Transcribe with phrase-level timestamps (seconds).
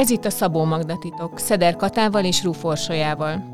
[0.00, 3.44] Ez itt a Szabó Magda titok, Szeder Katával és Rúforsolyával.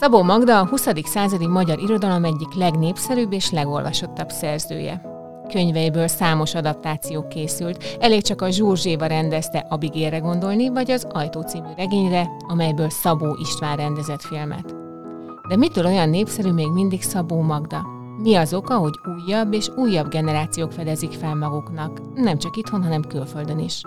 [0.00, 0.88] Szabó Magda a 20.
[1.04, 5.02] századi magyar irodalom egyik legnépszerűbb és legolvasottabb szerzője.
[5.48, 11.68] Könyveiből számos adaptáció készült, elég csak a Zsurzséva rendezte Abigére gondolni, vagy az Ajtó című
[11.76, 14.74] regényre, amelyből Szabó István rendezett filmet.
[15.48, 17.86] De mitől olyan népszerű még mindig Szabó Magda?
[18.22, 23.02] Mi az oka, hogy újabb és újabb generációk fedezik fel maguknak, nem csak itthon, hanem
[23.02, 23.82] külföldön is?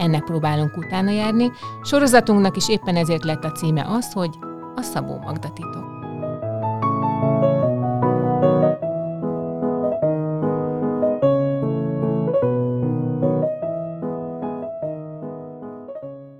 [0.00, 1.50] Ennek próbálunk utána járni,
[1.82, 4.30] sorozatunknak is éppen ezért lett a címe az, hogy
[4.74, 5.84] a Szabó Magda titok.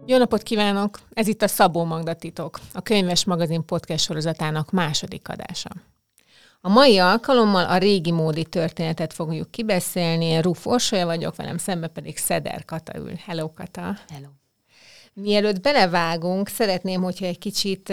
[0.07, 0.99] Jó napot kívánok!
[1.13, 5.71] Ez itt a Szabó Magda titok, a Könyves Magazin podcast sorozatának második adása.
[6.63, 10.25] A mai alkalommal a régi módi történetet fogjuk kibeszélni.
[10.25, 13.13] Én Ruf Orsolya vagyok, velem szembe pedig Szeder Kata ül.
[13.27, 13.97] Hello, Kata!
[14.13, 14.29] Hello!
[15.13, 17.93] Mielőtt belevágunk, szeretném, hogyha egy kicsit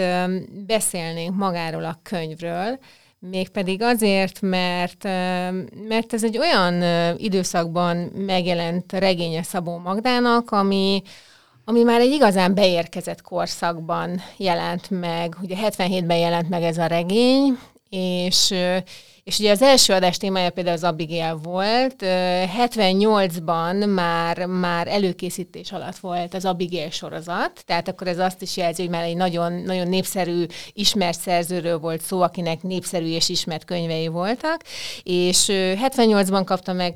[0.66, 2.78] beszélnénk magáról a könyvről,
[3.18, 5.04] mégpedig azért, mert,
[5.88, 6.82] mert ez egy olyan
[7.18, 11.02] időszakban megjelent regénye Szabó Magdának, ami,
[11.64, 15.36] ami már egy igazán beérkezett korszakban jelent meg.
[15.42, 17.58] Ugye 77-ben jelent meg ez a regény,
[17.90, 18.54] és
[19.28, 21.94] és ugye az első adás témája például az Abigail volt.
[22.62, 28.82] 78-ban már, már előkészítés alatt volt az Abigail sorozat, tehát akkor ez azt is jelzi,
[28.82, 34.06] hogy már egy nagyon, nagyon népszerű, ismert szerzőről volt szó, akinek népszerű és ismert könyvei
[34.06, 34.62] voltak,
[35.02, 36.92] és 78-ban kapta meg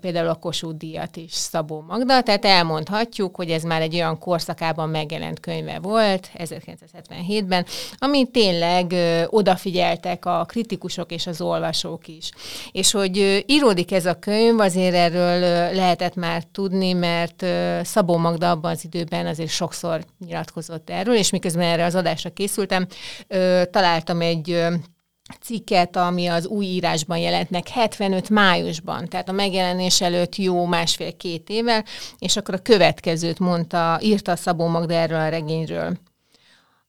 [0.00, 4.88] például a Kossuth díjat is Szabó Magda, tehát elmondhatjuk, hogy ez már egy olyan korszakában
[4.88, 7.66] megjelent könyve volt, 1977-ben,
[7.98, 8.94] ami tényleg
[9.30, 12.30] odafigyeltek a kritikusok és az olvasók olvasók is.
[12.72, 15.40] És hogy íródik ez a könyv, azért erről
[15.74, 17.44] lehetett már tudni, mert
[17.86, 22.86] Szabó Magda abban az időben azért sokszor nyilatkozott erről, és miközben erre az adásra készültem,
[23.70, 24.64] találtam egy
[25.40, 31.48] cikket, ami az új írásban jelent meg 75 májusban, tehát a megjelenés előtt jó másfél-két
[31.48, 31.84] évvel,
[32.18, 35.96] és akkor a következőt mondta, írta Szabó Magda erről a regényről.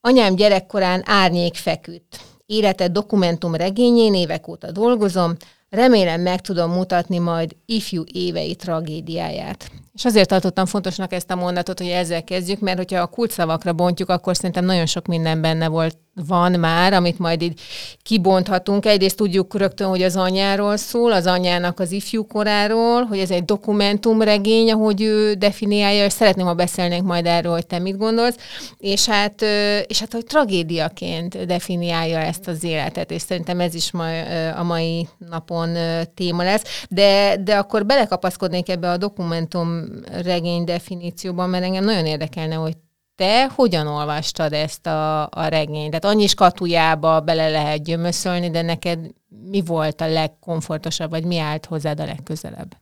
[0.01, 2.19] Anyám gyerekkorán árnyék feküdt.
[2.51, 5.35] Élete dokumentum regényén évek óta dolgozom,
[5.69, 9.71] remélem meg tudom mutatni majd ifjú évei tragédiáját.
[9.93, 14.09] És azért tartottam fontosnak ezt a mondatot, hogy ezzel kezdjük, mert hogyha a kulcsszavakra bontjuk,
[14.09, 17.59] akkor szerintem nagyon sok minden benne volt van már, amit majd így
[18.03, 18.85] kibonthatunk.
[18.85, 24.71] Egyrészt tudjuk rögtön, hogy az anyáról szól, az anyának az ifjúkoráról, hogy ez egy dokumentumregény,
[24.71, 28.35] ahogy ő definiálja, és szeretném, ha beszélnénk majd erről, hogy te mit gondolsz,
[28.77, 29.41] és hát,
[29.87, 34.19] és hát hogy tragédiaként definiálja ezt az életet, és szerintem ez is ma,
[34.51, 35.77] a mai napon
[36.13, 42.73] téma lesz, de, de akkor belekapaszkodnék ebbe a dokumentumregény definícióban, mert engem nagyon érdekelne, hogy
[43.15, 45.89] te hogyan olvastad ezt a, a regényt?
[45.89, 51.65] Tehát annyi skatujába bele lehet gyömöszölni, de neked mi volt a legkomfortosabb, vagy mi állt
[51.65, 52.77] hozzád a legközelebb?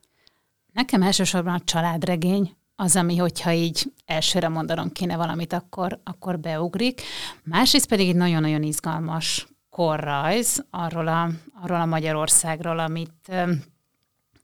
[0.73, 7.01] Nekem elsősorban a családregény, az, ami, hogyha így elsőre mondanom kéne valamit, akkor, akkor beugrik.
[7.43, 11.29] Másrészt pedig egy nagyon-nagyon izgalmas korrajz arról a,
[11.61, 13.31] arról a Magyarországról, amit,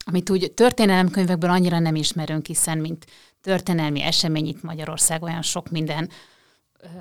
[0.06, 3.06] amit úgy történelemkönyvekből annyira nem ismerünk, hiszen mint
[3.46, 6.10] történelmi esemény itt Magyarország olyan sok minden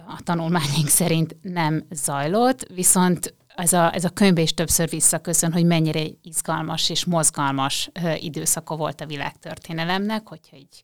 [0.06, 5.64] a tanulmányink szerint nem zajlott, viszont ez a, ez a könyvbe is többször visszaköszön, hogy
[5.64, 10.82] mennyire izgalmas és mozgalmas időszaka volt a világtörténelemnek, hogyha így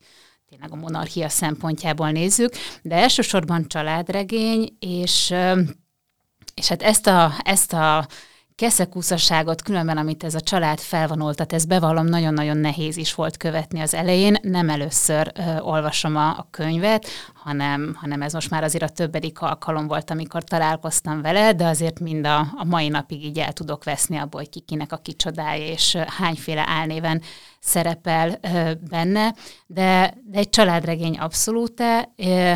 [0.49, 5.33] tényleg a monarchia szempontjából nézzük, de elsősorban családregény, és,
[6.53, 8.07] és hát ezt a, ezt a
[8.61, 13.93] keszekúszasságot, különben amit ez a család felvonultat, ez bevallom, nagyon-nagyon nehéz is volt követni az
[13.93, 14.37] elején.
[14.41, 17.07] Nem először ö, olvasom a, a könyvet,
[17.43, 21.99] hanem, hanem ez most már azért a többedik alkalom volt, amikor találkoztam vele, de azért
[21.99, 25.65] mind a, a mai napig így el tudok veszni abból, hogy ki kinek a kicsodája,
[25.65, 27.21] és hányféle álnéven
[27.59, 29.33] szerepel ö, benne,
[29.67, 31.83] de, de egy családregény abszolút,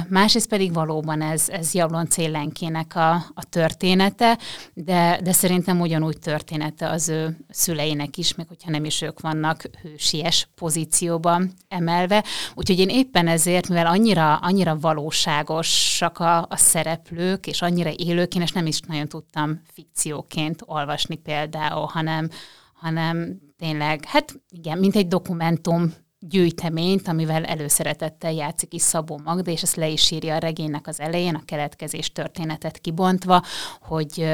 [0.09, 4.37] másrészt pedig valóban ez, ez Jablon Célenkének a, a története,
[4.73, 9.63] de, de szerintem ugyanúgy története az ő szüleinek is, még hogyha nem is ők vannak
[9.81, 12.23] hősies pozícióban emelve.
[12.53, 18.41] Úgyhogy én éppen ezért, mivel annyira, annyira valóságosak a, a szereplők, és annyira élők, én
[18.41, 22.29] és nem is nagyon tudtam fikcióként olvasni például, hanem,
[22.73, 29.61] hanem tényleg, hát igen, mint egy dokumentum gyűjteményt, amivel előszeretettel játszik is Szabó Magda, és
[29.61, 33.43] ezt le is írja a regénynek az elején, a keletkezés történetet kibontva,
[33.81, 34.33] hogy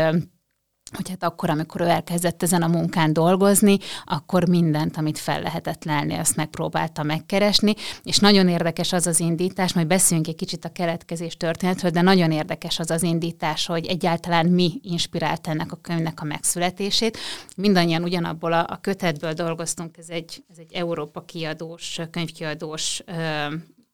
[0.94, 5.84] hogy hát akkor, amikor ő elkezdett ezen a munkán dolgozni, akkor mindent, amit fel lehetett
[5.84, 7.74] lelni, azt megpróbálta megkeresni,
[8.04, 12.32] és nagyon érdekes az az indítás, majd beszéljünk egy kicsit a keletkezés történetről, de nagyon
[12.32, 17.18] érdekes az az indítás, hogy egyáltalán mi inspirált ennek a könyvnek a megszületését.
[17.56, 23.04] Mindannyian ugyanabból a, a kötetből dolgoztunk, ez egy, ez egy Európa kiadós, könyvkiadós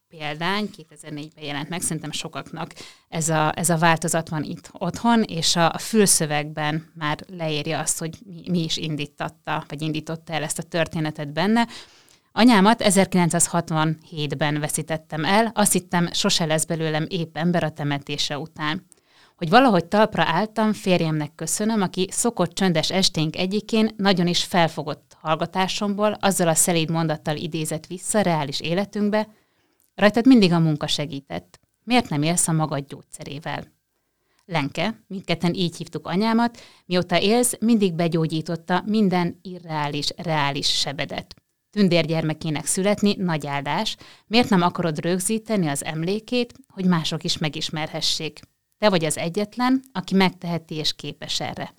[0.09, 2.74] példány, 2004-ben jelent meg, szerintem sokaknak
[3.09, 8.00] ez a, ez a változat van itt otthon, és a, a fülszövegben már leírja azt,
[8.00, 11.68] hogy mi, mi is indította, vagy indította el ezt a történetet benne.
[12.31, 18.86] Anyámat 1967-ben veszítettem el, azt hittem, sose lesz belőlem épp ember a temetése után.
[19.36, 26.18] Hogy valahogy talpra álltam, férjemnek köszönöm, aki szokott csöndes esténk egyikén nagyon is felfogott hallgatásomból,
[26.19, 29.27] azzal a szelíd mondattal idézett vissza reális életünkbe,
[29.98, 31.60] Rajtad mindig a munka segített.
[31.84, 33.64] Miért nem élsz a magad gyógyszerével?
[34.46, 41.36] Lenke, mindketten így hívtuk anyámat, mióta élsz, mindig begyógyította minden irreális, reális sebedet.
[41.70, 43.98] Tündér gyermekének születni nagy áldás,
[44.28, 48.40] miért nem akarod rögzíteni az emlékét, hogy mások is megismerhessék?
[48.78, 51.74] Te vagy az egyetlen, aki megteheti és képes erre.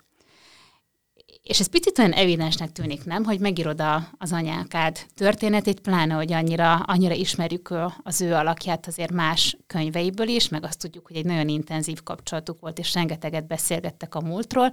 [1.48, 3.82] És ez picit olyan evidensnek tűnik, nem, hogy megírod
[4.18, 10.48] az anyákád történetét, pláne, hogy annyira, annyira ismerjük az ő alakját azért más könyveiből is,
[10.48, 14.70] meg azt tudjuk, hogy egy nagyon intenzív kapcsolatuk volt, és rengeteget beszélgettek a múltról.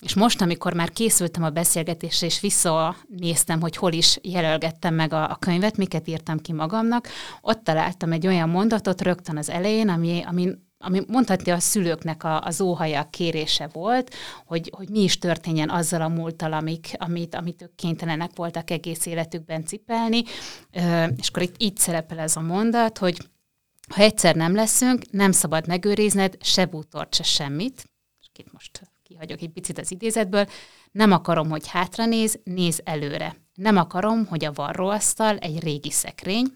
[0.00, 5.30] És most, amikor már készültem a beszélgetésre, és visszanéztem, hogy hol is jelölgettem meg a,
[5.30, 7.08] a könyvet, miket írtam ki magamnak,
[7.40, 10.48] ott találtam egy olyan mondatot rögtön az elején, ami, ami
[10.82, 14.14] ami mondhatja a szülőknek a, az óhaja kérése volt,
[14.46, 19.06] hogy, hogy mi is történjen azzal a múlttal, amik, amit, amit ők kénytelenek voltak egész
[19.06, 20.22] életükben cipelni.
[21.16, 23.16] És akkor itt így szerepel ez a mondat, hogy
[23.94, 27.84] ha egyszer nem leszünk, nem szabad megőrizned se bútort, se semmit.
[28.20, 30.46] És itt most kihagyok egy picit az idézetből.
[30.92, 33.36] Nem akarom, hogy hátra néz, néz előre.
[33.54, 36.46] Nem akarom, hogy a varróasztal egy régi szekrény.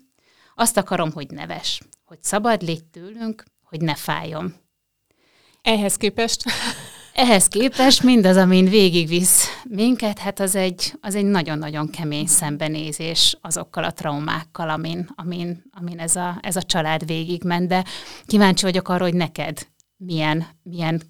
[0.54, 4.54] Azt akarom, hogy neves, hogy szabad légy tőlünk, hogy ne fájjon.
[5.62, 6.42] Ehhez képest?
[7.16, 13.84] Ehhez képest mindaz, amin végigvisz minket, hát az egy, az egy nagyon-nagyon kemény szembenézés azokkal
[13.84, 17.84] a traumákkal, amin, amin, amin ez, a, ez a család végigment, de
[18.26, 19.66] kíváncsi vagyok arra, hogy neked
[19.96, 21.02] milyen, milyen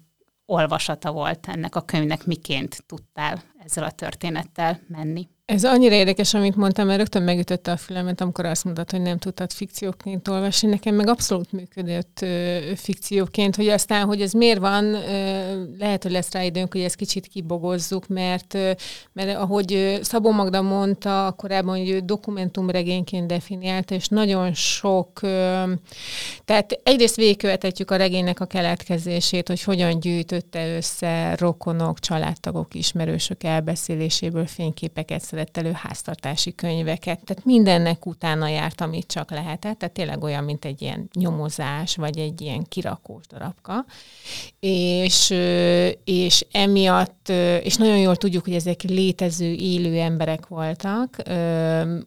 [0.45, 5.27] olvasata volt ennek a könyvnek, miként tudtál ezzel a történettel menni.
[5.47, 9.17] Ez annyira érdekes, amit mondtam, mert rögtön megütötte a fülemet, amikor azt mondtad, hogy nem
[9.17, 10.69] tudtad fikcióként olvasni.
[10.69, 16.11] Nekem meg abszolút működött ö, fikcióként, hogy aztán, hogy ez miért van, ö, lehet, hogy
[16.11, 18.71] lesz rá időnk, hogy ezt kicsit kibogozzuk, mert, ö,
[19.13, 25.63] mert ahogy Szabó Magda mondta korábban, hogy dokumentumregényként definiálta, és nagyon sok, ö,
[26.45, 34.45] tehát egyrészt végigkövetetjük a regénynek a keletkezését, hogy hogyan gyűjtötte össze rokonok, családtagok, ismerősök elbeszéléséből
[34.47, 40.43] fényképeket, vett elő háztartási könyveket, tehát mindennek utána járt, amit csak lehetett, tehát tényleg olyan,
[40.43, 43.85] mint egy ilyen nyomozás, vagy egy ilyen kirakós darabka.
[44.59, 45.29] És,
[46.03, 47.29] és emiatt,
[47.63, 51.15] és nagyon jól tudjuk, hogy ezek létező, élő emberek voltak,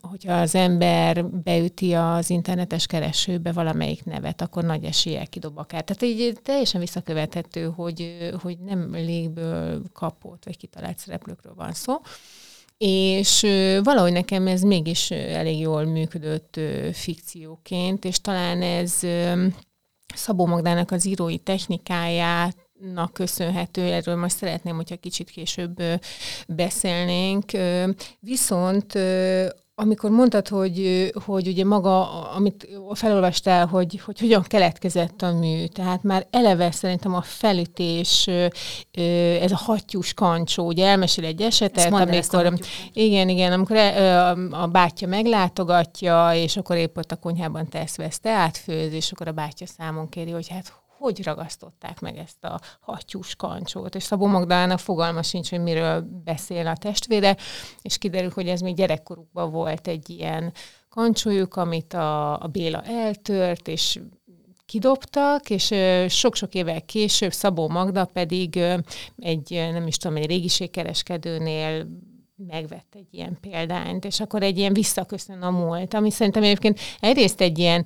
[0.01, 5.85] hogyha az ember beüti az internetes keresőbe valamelyik nevet, akkor nagy eséllyel kidob akár.
[5.85, 11.95] Tehát így teljesen visszakövethető, hogy, hogy nem légből kapott, vagy kitalált szereplőkről van szó
[12.85, 13.41] és
[13.83, 16.61] valahogy nekem ez mégis elég jól működött
[16.93, 18.99] fikcióként, és talán ez
[20.15, 22.57] Szabó Magdának az írói technikáját
[23.13, 25.83] köszönhető, erről most szeretném, hogyha kicsit később
[26.49, 27.45] beszélnénk.
[28.21, 28.99] Viszont
[29.81, 36.03] amikor mondtad, hogy, hogy ugye maga, amit felolvastál, hogy, hogy hogyan keletkezett a mű, tehát
[36.03, 38.27] már eleve szerintem a felütés,
[39.41, 42.59] ez a hattyús kancsó, ugye elmesél egy esetet, amikor,
[42.93, 48.21] igen, igen, amikor a, a bátyja meglátogatja, és akkor épp ott a konyhában tesz vesz
[48.21, 53.35] teátfőz, és akkor a bátyja számon kéri, hogy hát hogy ragasztották meg ezt a hattyús
[53.35, 53.95] kancsót.
[53.95, 57.37] És Szabó Magdalának fogalma sincs, hogy miről beszél a testvére,
[57.83, 60.53] és kiderül, hogy ez még gyerekkorukban volt egy ilyen
[60.89, 64.01] kancsójuk, amit a, a Béla eltört, és
[64.67, 65.75] kidobtak, és
[66.09, 68.57] sok-sok évvel később Szabó Magda pedig
[69.17, 71.87] egy, nem is tudom, egy régiségkereskedőnél
[72.47, 77.41] megvett egy ilyen példányt, és akkor egy ilyen visszaköszön a múlt, ami szerintem egyébként egyrészt
[77.41, 77.85] egy ilyen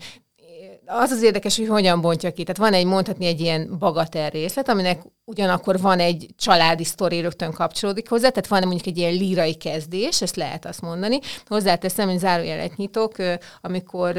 [0.86, 2.42] az az érdekes, hogy hogyan bontja ki.
[2.42, 7.52] Tehát van egy, mondhatni egy ilyen bagatel részlet, aminek ugyanakkor van egy családi sztori, rögtön
[7.52, 11.18] kapcsolódik hozzá, tehát van mondjuk egy ilyen lírai kezdés, ezt lehet azt mondani.
[11.46, 13.14] Hozzáteszem, hogy zárójelet nyitok,
[13.60, 14.16] amikor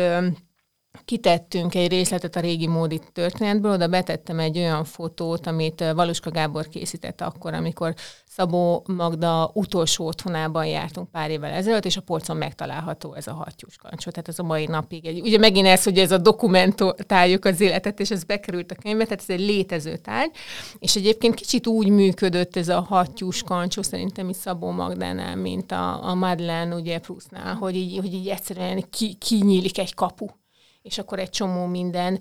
[1.05, 6.67] kitettünk egy részletet a régi módi történetből, oda betettem egy olyan fotót, amit Valuska Gábor
[6.67, 7.93] készített akkor, amikor
[8.35, 13.77] Szabó Magda utolsó otthonában jártunk pár évvel ezelőtt, és a polcon megtalálható ez a hattyús
[13.77, 14.09] kancsó.
[14.09, 17.99] Tehát ez a mai napig egy, ugye megint ez, hogy ez a dokumentáljuk az életet,
[17.99, 20.31] és ez bekerült a könyvbe, tehát ez egy létező tárgy,
[20.79, 26.09] és egyébként kicsit úgy működött ez a hattyús kancsó, szerintem itt Szabó Magdánál, mint a,
[26.09, 30.25] a Madeleine, ugye Proustnál, hogy így, hogy így egyszerűen ki, kinyílik egy kapu
[30.85, 32.19] és akkor egy csomó minden,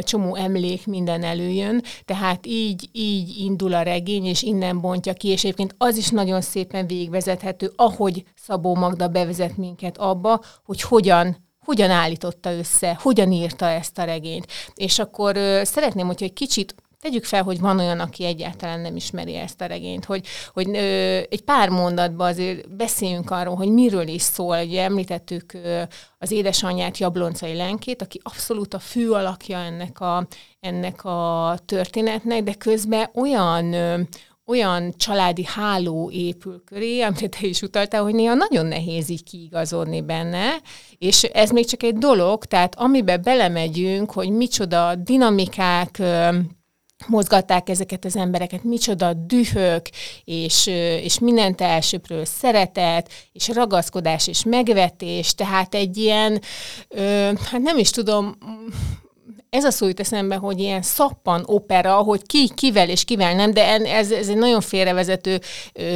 [0.00, 5.44] csomó emlék minden előjön, tehát így, így indul a regény, és innen bontja ki, és
[5.44, 11.90] egyébként az is nagyon szépen végvezethető, ahogy Szabó Magda bevezet minket abba, hogy hogyan hogyan
[11.90, 14.46] állította össze, hogyan írta ezt a regényt.
[14.74, 16.74] És akkor ö, szeretném, hogy egy kicsit
[17.06, 21.16] Tegyük fel, hogy van olyan, aki egyáltalán nem ismeri ezt a regényt, hogy, hogy ö,
[21.30, 24.58] egy pár mondatban azért beszéljünk arról, hogy miről is szól.
[24.64, 25.82] Ugye említettük ö,
[26.18, 30.26] az édesanyját, Jabloncai Lenkét, aki abszolút a fő alakja ennek a,
[30.60, 34.00] ennek a történetnek, de közben olyan, ö,
[34.46, 40.00] olyan családi háló épül köré, amit te is utaltál, hogy néha nagyon nehéz így kiigazodni
[40.00, 40.56] benne,
[40.98, 46.02] és ez még csak egy dolog, tehát amiben belemegyünk, hogy micsoda dinamikák,
[47.08, 49.86] mozgatták ezeket az embereket, micsoda dühök,
[50.24, 50.66] és,
[51.02, 56.40] és mindent elsőpről szeretet, és ragaszkodás, és megvetés, tehát egy ilyen,
[57.50, 58.36] hát nem is tudom,
[59.56, 63.52] ez a szó jut eszembe, hogy ilyen szappan opera, hogy ki, kivel és kivel nem,
[63.52, 65.40] de ez, ez egy nagyon félrevezető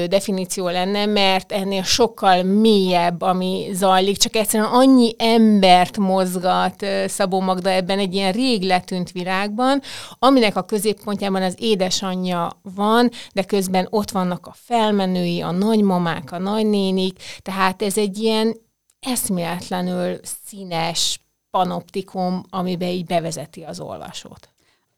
[0.06, 7.70] definíció lenne, mert ennél sokkal mélyebb, ami zajlik, csak egyszerűen annyi embert mozgat Szabó Magda
[7.70, 9.82] ebben egy ilyen rég letűnt világban,
[10.18, 16.38] aminek a középpontjában az édesanyja van, de közben ott vannak a felmenői, a nagymamák, a
[16.38, 18.56] nagynénik, tehát ez egy ilyen
[19.00, 24.48] eszméletlenül színes, panoptikum, amiben így bevezeti az olvasót.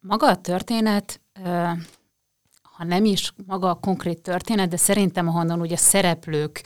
[0.01, 1.21] Maga a történet,
[2.63, 6.63] ha nem is maga a konkrét történet, de szerintem ahonnan ugye szereplők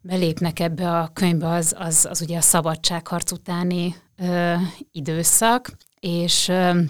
[0.00, 4.54] belépnek ebbe a könyvbe, az, az, az ugye a szabadságharc utáni ö,
[4.92, 6.80] időszak, és, ö,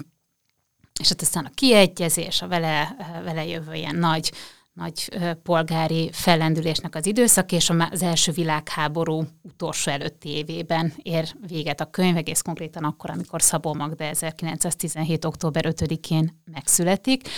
[1.01, 4.33] és hát aztán a kiegyezés, a vele, vele jövő ilyen nagy
[4.79, 5.09] nagy
[5.43, 12.17] polgári fellendülésnek az időszak, és az első világháború utolsó előtti évében ér véget a könyv,
[12.17, 15.25] egész konkrétan akkor, amikor Szabó Magda 1917.
[15.25, 17.29] október 5-én megszületik.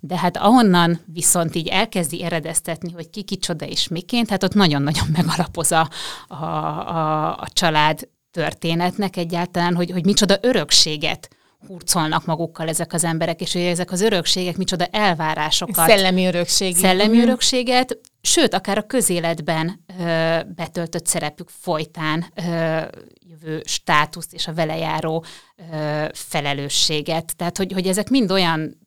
[0.00, 5.06] De hát ahonnan viszont így elkezdi eredeztetni, hogy ki kicsoda és miként, hát ott nagyon-nagyon
[5.12, 5.88] megalapoz a,
[6.28, 11.28] a, a, a család történetnek egyáltalán, hogy, hogy micsoda örökséget
[11.66, 15.88] hurcolnak magukkal ezek az emberek, és hogy ezek az örökségek micsoda elvárásokat.
[15.88, 16.76] Szellemi örökség.
[16.76, 22.80] Szellemi örökséget, sőt, akár a közéletben ö, betöltött szerepük folytán ö,
[23.28, 25.24] jövő státuszt és a vele járó
[25.72, 27.36] ö, felelősséget.
[27.36, 28.78] Tehát, hogy, hogy ezek mind olyan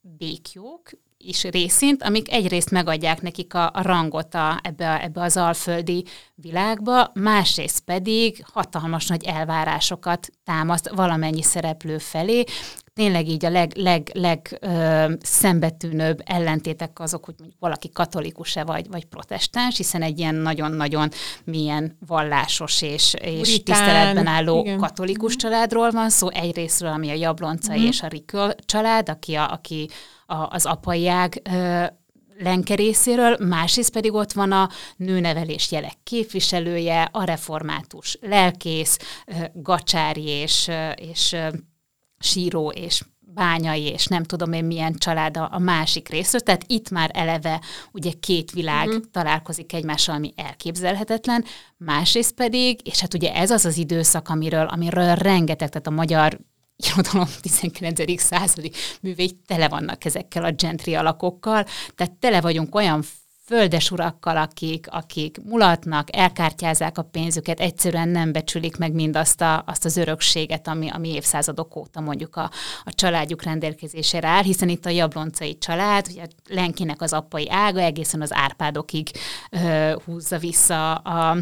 [0.00, 0.90] békjók,
[1.24, 6.04] is részint, amik egyrészt megadják nekik a, a rangot a, ebbe, a, ebbe az alföldi
[6.34, 12.44] világba, másrészt pedig hatalmas nagy elvárásokat támaszt valamennyi szereplő felé,
[12.94, 18.86] tényleg így a leg, leg, leg ö, szembetűnőbb ellentétek azok, hogy mondjuk valaki katolikus-e vagy,
[18.90, 21.08] vagy protestáns, hiszen egy ilyen nagyon-nagyon
[21.44, 24.78] milyen vallásos és, és tiszteletben álló igen.
[24.78, 27.86] katolikus családról van szó, egyrésztről, ami a Jabloncai mm.
[27.86, 29.88] és a Riköl család, aki, a, aki
[30.26, 31.84] a, az apai ág ö,
[32.38, 38.98] Lenke részéről, másrészt pedig ott van a nőnevelés jelek képviselője, a református lelkész,
[39.52, 41.36] Gacsári és, és
[42.18, 43.02] síró és
[43.34, 47.60] bányai, és nem tudom én milyen család a, a másik részről, tehát itt már eleve
[47.92, 49.02] ugye két világ uh-huh.
[49.10, 51.44] találkozik egymással, ami elképzelhetetlen,
[51.76, 56.40] másrészt pedig, és hát ugye ez az az időszak, amiről, amiről rengeteg, tehát a magyar
[56.86, 58.20] irodalom 19.
[58.20, 58.70] századi
[59.00, 63.02] művei tele vannak ezekkel a gentry alakokkal, tehát tele vagyunk olyan
[63.44, 69.84] földes urakkal, akik, akik mulatnak, elkártyázzák a pénzüket, egyszerűen nem becsülik meg mindazt a, azt
[69.84, 72.50] az örökséget, ami, ami évszázadok óta mondjuk a,
[72.84, 78.20] a családjuk rendelkezésére áll, hiszen itt a jabloncai család, ugye Lenkinek az apai ága egészen
[78.20, 79.10] az Árpádokig
[79.50, 81.36] ö, húzza vissza a,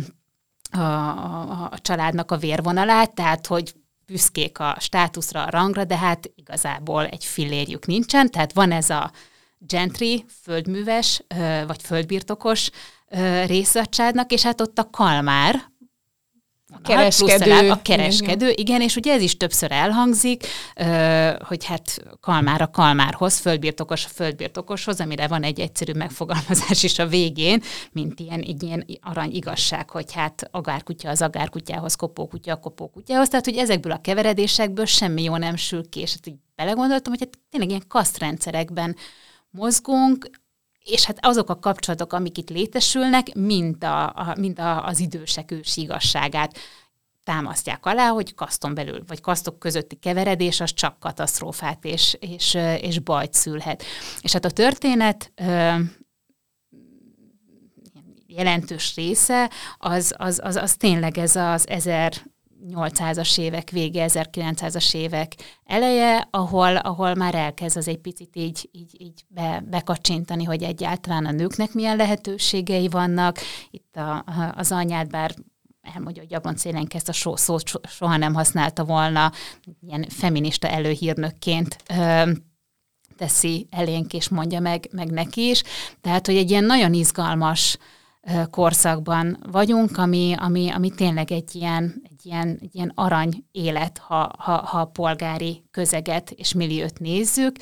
[0.71, 3.75] a, a, a családnak a vérvonalát, tehát hogy
[4.11, 9.13] büszkék a státuszra, a rangra, de hát igazából egy fillérjük nincsen, tehát van ez a
[9.59, 11.23] gentry, földműves
[11.67, 12.71] vagy földbirtokos
[13.89, 15.70] családnak, és hát ott a kalmár,
[16.83, 17.71] kereskedő.
[17.71, 20.47] a kereskedő, igen, és ugye ez is többször elhangzik,
[21.39, 27.07] hogy hát kalmár a kalmárhoz, földbirtokos a földbirtokoshoz, amire van egy egyszerű megfogalmazás is a
[27.07, 27.63] végén,
[27.93, 33.57] mint ilyen, ilyen arany igazság, hogy hát agárkutya az agárkutyához, kopókutya a kopókutyához, tehát hogy
[33.57, 37.69] ezekből a keveredésekből semmi jó nem sül ki, és hát így belegondoltam, hogy hát tényleg
[37.69, 38.97] ilyen kasztrendszerekben
[39.51, 40.31] mozgunk,
[40.85, 45.51] és hát azok a kapcsolatok, amik itt létesülnek, mind, a, a, mind a, az idősek
[45.51, 46.59] ősi igazságát
[47.25, 52.99] támasztják alá, hogy kaszton belül, vagy kasztok közötti keveredés az csak katasztrófát és, és, és
[52.99, 53.83] bajt szülhet.
[54.21, 55.33] És hát a történet
[58.27, 62.13] jelentős része az, az, az, az tényleg ez az 1000
[62.69, 68.97] 800-as évek vége, 1900-as évek eleje, ahol, ahol már elkezd az egy picit így, így,
[68.99, 73.39] így be, bekacsintani, hogy egyáltalán a nőknek milyen lehetőségei vannak.
[73.71, 74.25] Itt a,
[74.57, 75.35] az anyád, bár
[75.83, 76.65] elmondja, hogy Jablonc
[76.95, 79.33] ezt a so, szót soha nem használta volna,
[79.81, 82.31] ilyen feminista előhírnökként ö,
[83.17, 85.63] teszi elénk, és mondja meg, meg neki is.
[86.01, 87.79] Tehát, hogy egy ilyen nagyon izgalmas
[88.51, 94.33] korszakban vagyunk, ami, ami, ami tényleg egy ilyen, egy ilyen, egy ilyen arany élet, ha,
[94.39, 97.57] ha, ha a polgári közeget és milliót nézzük,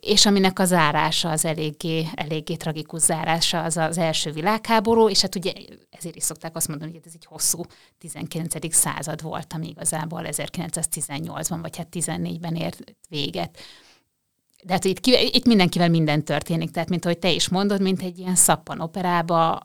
[0.00, 5.34] és aminek a zárása az eléggé, eléggé tragikus zárása az az első világháború, és hát
[5.34, 5.52] ugye
[5.90, 7.60] ezért is szokták azt mondani, hogy ez egy hosszú
[7.98, 8.74] 19.
[8.74, 13.58] század volt, ami igazából 1918-ban vagy hát 14-ben ért véget
[14.66, 18.18] de hát itt, itt mindenkivel minden történik, tehát mint ahogy te is mondod, mint egy
[18.18, 19.60] ilyen szappanoperába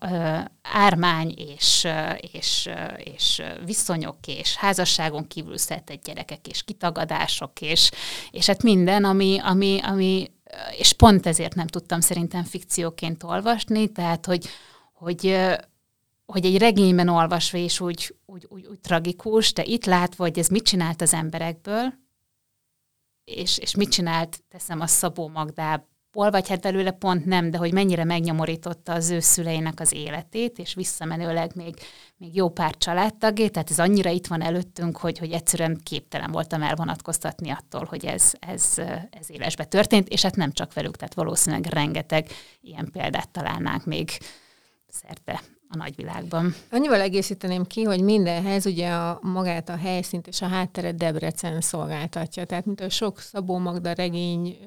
[0.62, 1.88] ármány és,
[2.32, 2.70] és,
[3.04, 7.92] és viszonyok és házasságon kívül szedett gyerekek és kitagadások és,
[8.32, 10.32] és hát minden, ami, ami, ami,
[10.78, 14.46] és pont ezért nem tudtam szerintem fikcióként olvasni, tehát hogy,
[14.94, 15.38] hogy
[16.26, 20.48] hogy egy regényben olvasva is úgy, úgy, úgy, úgy tragikus, de itt látva, hogy ez
[20.48, 21.94] mit csinált az emberekből,
[23.36, 27.74] és, és mit csinált, teszem a Szabó Magdából, vagy hát belőle pont nem, de hogy
[27.74, 31.76] mennyire megnyomorította az ő szüleinek az életét, és visszamenőleg még,
[32.18, 36.62] még jó pár családtagét, tehát ez annyira itt van előttünk, hogy, hogy egyszerűen képtelen voltam
[36.62, 38.78] elvonatkoztatni attól, hogy ez, ez,
[39.10, 42.28] ez élesbe történt, és hát nem csak velük, tehát valószínűleg rengeteg
[42.62, 44.10] ilyen példát találnánk még
[44.88, 46.56] szerte a nagyvilágban.
[46.72, 52.46] Annyival egészíteném ki, hogy mindenhez ugye a, magát a helyszínt és a hátteret Debrecen szolgáltatja.
[52.46, 54.58] Tehát mint a sok Szabó Magda regény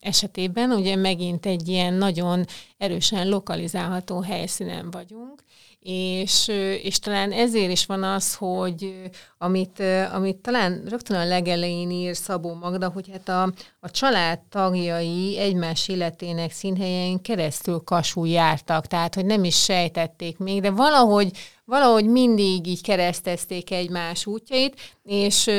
[0.00, 2.44] esetében, ugye megint egy ilyen nagyon
[2.78, 5.42] erősen lokalizálható helyszínen vagyunk,
[5.80, 6.48] és,
[6.82, 9.10] és talán ezért is van az, hogy
[9.42, 15.38] amit, amit talán rögtön a legelején ír Szabó Magda, hogy hát a, a család tagjai
[15.38, 21.30] egymás életének színhelyein keresztül kasul jártak, tehát hogy nem is sejtették még, de valahogy
[21.64, 25.50] valahogy mindig így keresztezték egymás útjait, és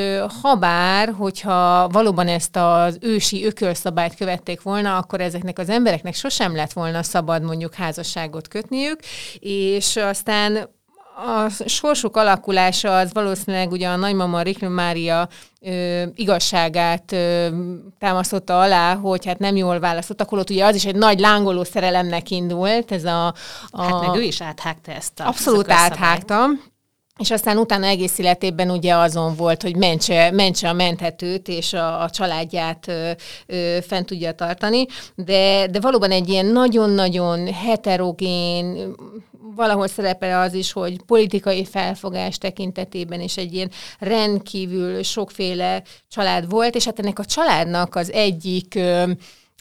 [0.41, 6.73] habár, hogyha valóban ezt az ősi ökölszabályt követték volna, akkor ezeknek az embereknek sosem lett
[6.73, 8.99] volna szabad mondjuk házasságot kötniük,
[9.39, 10.69] és aztán
[11.15, 15.27] a sorsuk alakulása az valószínűleg ugye a nagymama Rikl Mária
[15.61, 17.47] ö, igazságát ö,
[17.99, 22.29] támasztotta alá, hogy hát nem jól választottak, holott ugye az is egy nagy lángoló szerelemnek
[22.29, 22.91] indult.
[22.91, 23.33] Ez a,
[23.69, 26.61] a hát meg ő is áthágta ezt a Abszolút áthágtam.
[27.19, 32.01] És aztán utána egész életében ugye azon volt, hogy mentse, mentse a menthetőt, és a,
[32.01, 33.11] a családját ö,
[33.45, 38.95] ö, fent tudja tartani, de, de valóban egy ilyen nagyon-nagyon heterogén,
[39.55, 46.75] valahol szerepel az is, hogy politikai felfogás tekintetében is egy ilyen rendkívül sokféle család volt,
[46.75, 49.11] és hát ennek a családnak az egyik ö,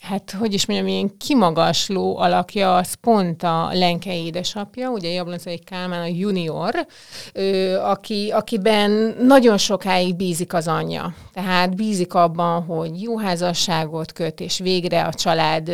[0.03, 6.01] hát hogy is mondjam, ilyen kimagasló alakja, az pont a Lenke édesapja, ugye Jabloncai Kálmán
[6.01, 6.87] a junior,
[7.35, 11.15] ő, aki, akiben nagyon sokáig bízik az anyja.
[11.33, 15.71] Tehát bízik abban, hogy jó házasságot köt, és végre a család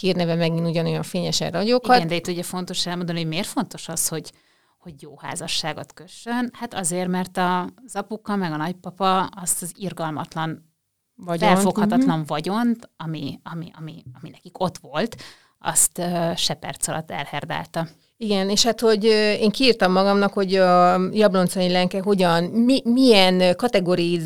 [0.00, 1.96] hírneve megint ugyanolyan fényesen ragyoghat.
[1.96, 4.30] Igen, de itt ugye fontos elmondani, hogy miért fontos az, hogy
[4.78, 6.50] hogy jó házasságot kössön.
[6.52, 10.74] Hát azért, mert az apuka meg a nagypapa azt az irgalmatlan
[11.16, 11.52] vagyont.
[11.52, 12.26] felfoghatatlan uh-huh.
[12.26, 15.16] vagyont, ami, ami, ami, ami nekik ott volt,
[15.58, 17.88] azt uh, se perc alatt elherdálta.
[18.16, 19.04] Igen, és hát, hogy
[19.40, 24.20] én kiírtam magamnak, hogy a Jabloncai Lenke hogyan, mi, milyen, kategóri,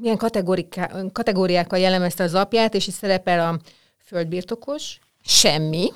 [0.00, 0.18] milyen
[1.12, 3.58] kategóriákkal jellemezte az apját, és itt szerepel a
[4.04, 5.92] földbirtokos, semmi,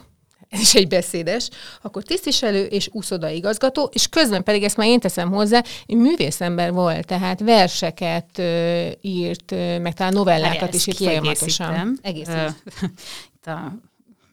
[0.54, 1.48] ez is egy beszédes,
[1.82, 7.40] akkor tisztviselő és úszodaigazgató, és közben pedig ezt már én teszem hozzá, művészember volt, tehát
[7.40, 11.98] verseket ö, írt, ö, meg talán novellákat is írt folyamatosan.
[12.02, 12.28] Egész.
[13.36, 13.72] Itt a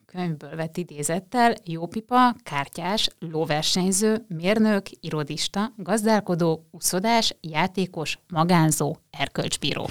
[0.05, 9.89] könyvből vett idézettel jópipa, kártyás, lóversenyző, mérnök, irodista, gazdálkodó, uszodás, játékos, magánzó, erkölcsbíró.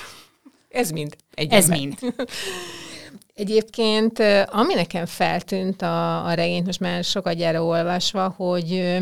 [0.68, 1.16] Ez mind.
[1.34, 1.78] Egy Ez ember.
[1.78, 1.98] mind.
[3.34, 8.98] Egyébként, ami nekem feltűnt a, a regényt, most már sokat gyere olvasva, hogy,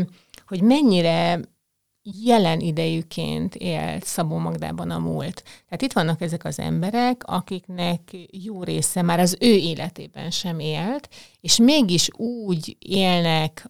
[0.47, 1.39] hogy mennyire
[2.23, 5.43] jelen idejűként élt Szabó Magdában a múlt.
[5.43, 11.09] Tehát itt vannak ezek az emberek, akiknek jó része már az ő életében sem élt,
[11.41, 13.69] és mégis úgy élnek,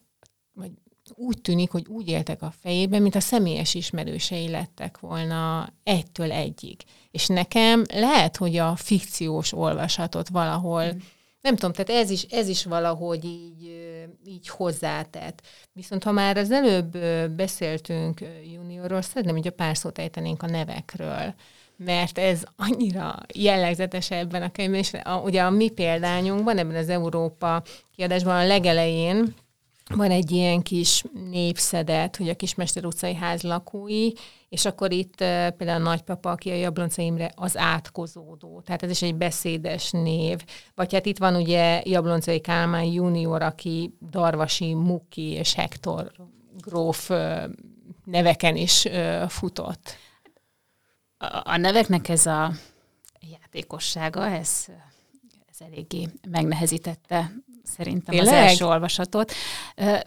[0.54, 0.72] vagy
[1.16, 6.82] úgy tűnik, hogy úgy éltek a fejében, mint a személyes ismerősei lettek volna egytől egyig.
[7.14, 10.98] És nekem lehet, hogy a fikciós olvasatot valahol mm.
[11.42, 13.88] nem tudom, tehát ez is, ez is valahogy így,
[14.26, 15.42] így hozzátett.
[15.74, 16.98] Viszont ha már az előbb
[17.36, 18.22] beszéltünk
[18.54, 21.34] juniorról, szeretném, hogy a pár szót ejtenénk a nevekről.
[21.78, 26.90] Mert ez annyira jellegzetes ebben a könyvben, és a, ugye a mi példányunkban, ebben az
[26.90, 27.64] Európa
[27.96, 29.34] kiadásban a legelején
[29.96, 34.12] van egy ilyen kis népszedet, hogy a Kismester utcai ház lakói,
[34.50, 38.62] és akkor itt például a nagypapa, aki a Jablonca Imre, az átkozódó.
[38.62, 40.44] Tehát ez is egy beszédes név.
[40.76, 46.12] Vagy hát itt van ugye Jabloncai Kálmán junior, aki Darvasi Muki és Hektor
[46.58, 47.10] gróf
[48.06, 48.88] neveken is
[49.28, 49.98] futott.
[51.44, 52.52] A, neveknek ez a
[53.20, 54.66] játékossága, ez,
[55.50, 57.32] ez eléggé megnehezítette
[57.64, 58.34] szerintem Tényleg?
[58.34, 59.34] az első olvasatot.
[59.78, 60.00] Uh,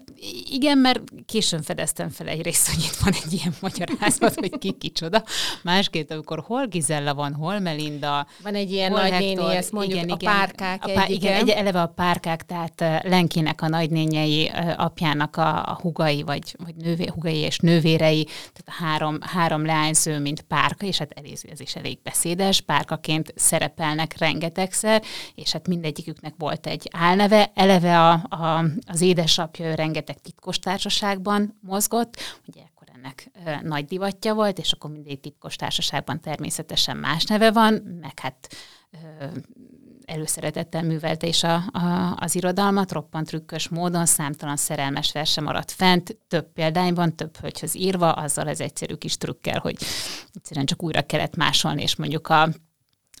[0.49, 5.23] igen, mert későn fedeztem fel egyrészt, hogy itt van egy ilyen magyarázat, hogy ki kicsoda.
[5.63, 8.27] Másként, amikor hol Gizella van, hol Melinda.
[8.43, 11.81] Van egy ilyen nagynéni, ezt mondjuk igen, a igen, párkák a pár, Igen, egy, eleve
[11.81, 17.57] a párkák, tehát Lenkinek a nagynényei, apjának a, a hugai, vagy, vagy nővé, hugai és
[17.57, 22.61] nővérei, tehát a három, három leányző, mint párka, és hát eléző, ez is elég beszédes,
[22.61, 25.03] párkaként szerepelnek rengetegszer,
[25.35, 32.41] és hát mindegyiküknek volt egy álneve, eleve a, a, az édesapja rengeteg titkos társaságban mozgott,
[32.47, 37.51] ugye akkor ennek e, nagy divatja volt, és akkor mindig titkos társaságban természetesen más neve
[37.51, 38.55] van, meg hát
[38.91, 39.31] e,
[40.07, 46.17] előszeretettel művelte is a, a, az irodalmat, roppant trükkös módon, számtalan szerelmes verse maradt fent,
[46.27, 49.77] több példányban, több hölgyhöz írva, azzal az egyszerű kis trükkel, hogy
[50.33, 52.49] egyszerűen csak újra kellett másolni, és mondjuk a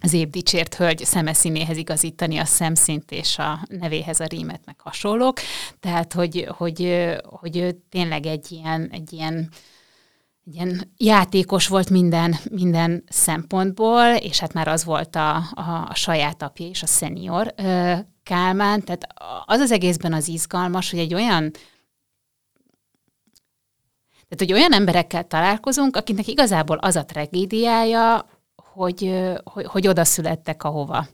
[0.01, 5.39] az épp dicsért hölgy szemeszínéhez igazítani a szemszint és a nevéhez a rímet, meg hasonlók.
[5.79, 9.49] Tehát, hogy, hogy, hogy tényleg egy ilyen, egy ilyen
[10.53, 16.41] ilyen játékos volt minden, minden szempontból, és hát már az volt a, a, a saját
[16.41, 17.53] apja is, a szenior
[18.23, 19.07] Kálmán, tehát
[19.45, 21.51] az az egészben az izgalmas, hogy egy olyan
[24.29, 28.25] tehát, hogy olyan emberekkel találkozunk, akiknek igazából az a tragédiája,
[28.77, 29.13] hogy,
[29.43, 31.07] hogy, hogy oda születtek ahova.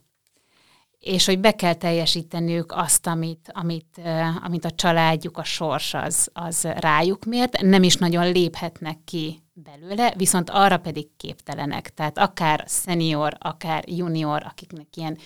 [0.99, 4.01] És hogy be kell teljesíteniük azt, amit, amit,
[4.43, 7.61] amit a családjuk, a sors az, az rájuk mért.
[7.61, 11.93] Nem is nagyon léphetnek ki belőle, viszont arra pedig képtelenek.
[11.93, 15.17] Tehát akár senior, akár junior, akiknek ilyen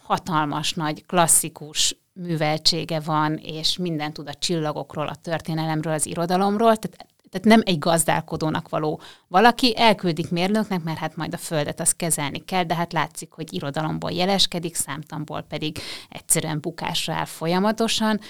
[0.00, 7.06] hatalmas, nagy, klasszikus műveltsége van, és minden tud a csillagokról, a történelemről, az irodalomról, tehát
[7.30, 12.44] tehát nem egy gazdálkodónak való valaki, elküldik mérnöknek, mert hát majd a földet azt kezelni
[12.44, 18.20] kell, de hát látszik, hogy irodalomból jeleskedik, számtamból pedig egyszerűen bukásra áll folyamatosan.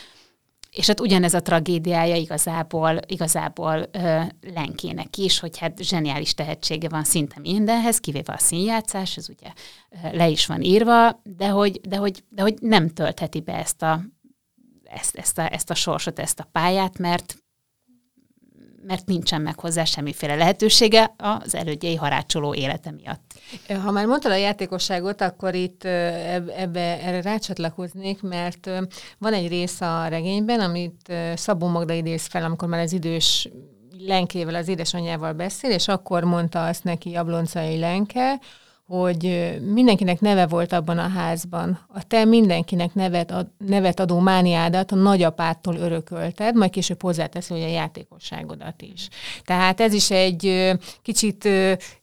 [0.71, 4.21] És hát ugyanez a tragédiája igazából, igazából ö,
[4.55, 9.53] Lenkének is, hogy hát zseniális tehetsége van szinte mindenhez, kivéve a színjátszás, ez ugye
[9.91, 13.83] ö, le is van írva, de hogy, de hogy, de hogy nem töltheti be ezt
[13.83, 14.01] a,
[14.85, 17.37] ezt, ezt, a, ezt a sorsot, ezt a pályát, mert
[18.89, 23.35] mert nincsen meg hozzá semmiféle lehetősége az elődjei harácsoló élete miatt.
[23.83, 28.71] Ha már mondtad a játékosságot, akkor itt ebbe, erre rácsatlakoznék, mert
[29.19, 33.49] van egy rész a regényben, amit Szabó Magda idéz fel, amikor már az idős
[34.07, 38.41] Lenkével, az édesanyjával beszél, és akkor mondta azt neki Abloncai Lenke,
[38.89, 41.79] hogy mindenkinek neve volt abban a házban.
[41.89, 47.63] A te mindenkinek nevet, ad, nevet adó mániádat a nagyapától örökölted, majd később hozzáteszi, hogy
[47.63, 49.09] a játékosságodat is.
[49.45, 50.73] Tehát ez is egy
[51.03, 51.49] kicsit,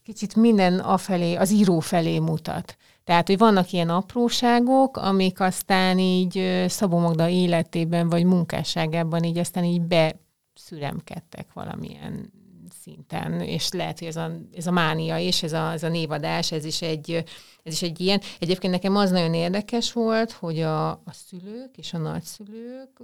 [0.03, 2.77] kicsit minden afelé, az író felé mutat.
[3.03, 9.63] Tehát, hogy vannak ilyen apróságok, amik aztán így Szabó Magda életében vagy munkásságában így aztán
[9.63, 12.34] így beszüremkedtek valamilyen
[12.85, 16.51] szinten, és lehet, hogy ez a, ez a mánia és ez a, ez a névadás,
[16.51, 17.23] ez is, egy,
[17.63, 18.21] ez is egy ilyen.
[18.39, 23.01] Egyébként nekem az nagyon érdekes volt, hogy a, a szülők és a nagyszülők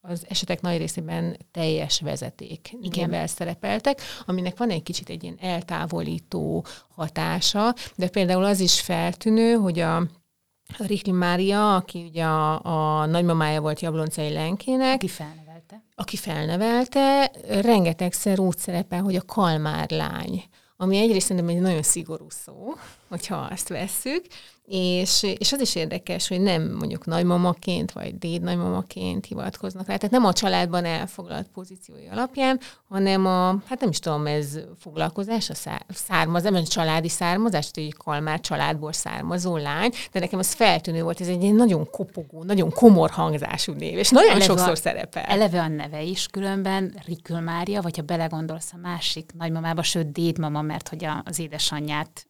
[0.00, 3.26] az esetek nagy részében teljes vezeték Igen.
[3.26, 9.78] szerepeltek, aminek van egy kicsit egy ilyen eltávolító hatása, de például az is feltűnő, hogy
[9.78, 10.06] a
[10.78, 12.64] Rikli Mária, aki ugye a,
[13.00, 14.94] a nagymamája volt Jabloncai Lenkének.
[14.94, 15.08] Aki
[15.70, 15.82] felnevelte.
[15.94, 17.30] Aki felnevelte,
[17.60, 20.44] rengetegszer úgy szerepel, hogy a Kalmár lány
[20.82, 22.74] ami egyrészt szerintem egy nagyon szigorú szó,
[23.08, 24.26] hogyha azt vesszük,
[24.72, 30.10] és, és az is érdekes, hogy nem mondjuk nagymamaként, vagy déd nagymamaként hivatkoznak rá, tehát
[30.10, 35.54] nem a családban elfoglalt pozíciói alapján, hanem a, hát nem is tudom, ez foglalkozás, a
[35.88, 41.20] származás, nem családi származás, hogy egy kalmár családból származó lány, de nekem az feltűnő volt,
[41.20, 45.22] ez egy nagyon kopogó, nagyon komor hangzású név, és nagyon eleve sokszor a, szerepel.
[45.22, 50.62] Eleve a neve is, különben Rikül Mária, vagy ha belegondolsz a másik nagymamába, sőt dédmama,
[50.62, 52.29] mert hogy az édesanyját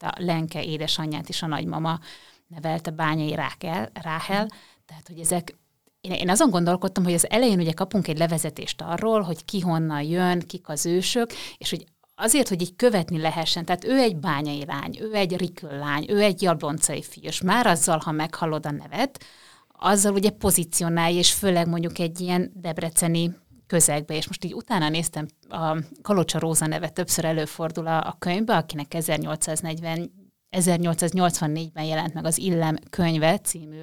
[0.00, 1.98] tehát a Lenke édesanyját is a nagymama
[2.46, 4.48] nevelte Bányai Rákel, Ráhel,
[4.86, 5.58] tehát hogy ezek
[6.00, 10.40] én, azon gondolkodtam, hogy az elején ugye kapunk egy levezetést arról, hogy ki honnan jön,
[10.40, 11.84] kik az ősök, és hogy
[12.14, 16.20] azért, hogy így követni lehessen, tehát ő egy bányai lány, ő egy rikül lány, ő
[16.20, 19.24] egy jabloncai fiú, és már azzal, ha meghallod a nevet,
[19.68, 23.36] azzal ugye pozícionálja, és főleg mondjuk egy ilyen debreceni
[23.70, 28.56] közegbe, és most így utána néztem, a Kalocsa Róza neve többször előfordul a, a könyvbe,
[28.56, 30.18] akinek 1840
[30.56, 33.80] 1884-ben jelent meg az Illem könyve című,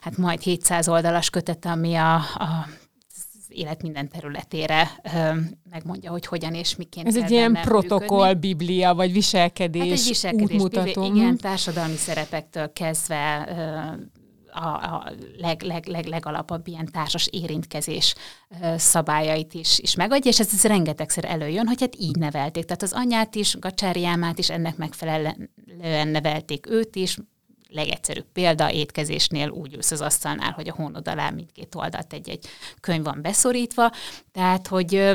[0.00, 2.68] hát majd 700 oldalas kötet, ami a, a
[3.48, 9.12] élet minden területére ö, megmondja, hogy hogyan és miként Ez egy ilyen protokoll, biblia, vagy
[9.12, 11.04] viselkedés, hát egy viselkedés útmutató.
[11.04, 14.15] Igen, társadalmi szerepektől kezdve ö,
[14.56, 18.14] a, a leg, leg, leg, legalapabb ilyen társas érintkezés
[18.76, 22.64] szabályait is, is megadja, és ez, ez rengetegszer előjön, hogy hát így nevelték.
[22.64, 27.18] Tehát az anyát is, Gacsári Ámát is ennek megfelelően nevelték őt is,
[27.68, 32.46] legegyszerűbb példa, étkezésnél úgy ülsz az asztalnál, hogy a hónod alá mindkét oldalt egy-egy
[32.80, 33.92] könyv van beszorítva,
[34.32, 35.12] tehát, hogy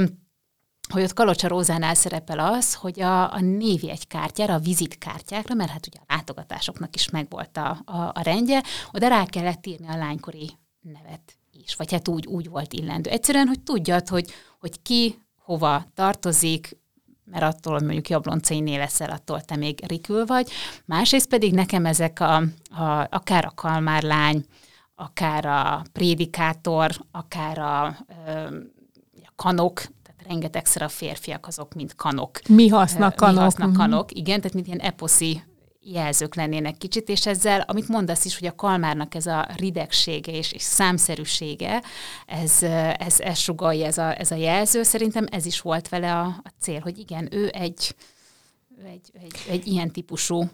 [0.91, 5.99] hogy ott Kalocsa Rózánál szerepel az, hogy a, a névjegykártyára, a vizitkártyákra, mert hát ugye
[5.99, 10.49] a látogatásoknak is megvolt a, a, a rendje, oda rá kellett írni a lánykori
[10.81, 13.09] nevet is, vagy hát úgy, úgy volt illendő.
[13.09, 16.79] Egyszerűen, hogy tudjad, hogy, hogy ki hova tartozik,
[17.25, 20.51] mert attól mondjuk jabloncainél leszel, attól te még rikül vagy.
[20.85, 22.35] Másrészt pedig nekem ezek a,
[22.69, 24.45] a, akár a kalmárlány,
[24.95, 27.95] akár a prédikátor, akár a, a
[29.35, 29.83] kanok,
[30.31, 32.39] rengetegszer a férfiak azok, mint kanok.
[32.49, 33.35] Mi hasznak kanok.
[33.35, 33.77] Mi hasznak mhm.
[33.77, 35.41] kanok, igen, tehát mint ilyen eposzi
[35.83, 40.51] jelzők lennének kicsit, és ezzel, amit mondasz is, hogy a kalmárnak ez a ridegsége és,
[40.51, 41.83] és számszerűsége,
[42.25, 42.63] ez,
[42.97, 46.51] ez, ez sugalja ez a, ez a jelző, szerintem ez is volt vele a, a
[46.59, 47.95] cél, hogy igen, ő egy,
[48.83, 50.49] egy, egy, egy ilyen típusú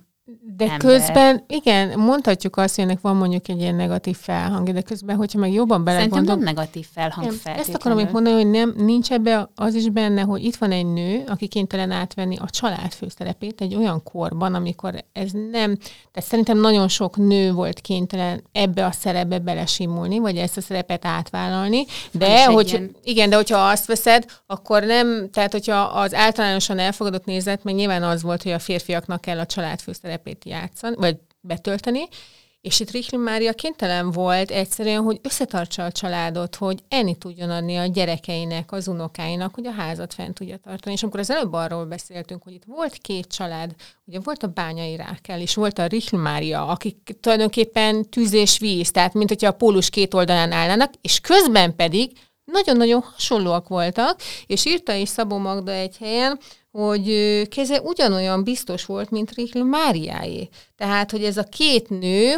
[0.58, 0.78] de ember.
[0.78, 5.40] közben, igen, mondhatjuk azt, hogy ennek van mondjuk egy ilyen negatív felhang, de közben, hogyha
[5.40, 6.26] meg jobban belegondolom...
[6.26, 9.90] Szerintem nem negatív felhang nem, Ezt akarom még mondani, hogy nem, nincs ebbe az is
[9.90, 14.54] benne, hogy itt van egy nő, aki kénytelen átvenni a család főszerepét egy olyan korban,
[14.54, 15.76] amikor ez nem...
[16.12, 21.06] Tehát szerintem nagyon sok nő volt kénytelen ebbe a szerepbe belesimulni, vagy ezt a szerepet
[21.06, 22.96] átvállalni, de hogy, ilyen...
[23.04, 28.04] igen, de hogyha azt veszed, akkor nem, tehát hogyha az általánosan elfogadott nézet, meg nyilván
[28.04, 32.08] az volt, hogy a férfiaknak kell a család főszerepét szerepét játszani, vagy betölteni,
[32.62, 37.76] és itt Richli Mária kénytelen volt egyszerűen, hogy összetartsa a családot, hogy enni tudjon adni
[37.76, 40.96] a gyerekeinek, az unokáinak, hogy a házat fent tudja tartani.
[40.96, 43.76] És amikor az előbb arról beszéltünk, hogy itt volt két család,
[44.06, 48.92] ugye volt a Bányai Rákel, és volt a Richli Mária, akik tulajdonképpen tűz és víz,
[48.92, 52.12] tehát mint hogyha a pólus két oldalán állnának, és közben pedig
[52.52, 56.40] nagyon-nagyon hasonlóak voltak, és írta is Szabó Magda egy helyen,
[56.72, 60.50] hogy keze ugyanolyan biztos volt, mint Richl Máriáé.
[60.76, 62.36] Tehát, hogy ez a két nő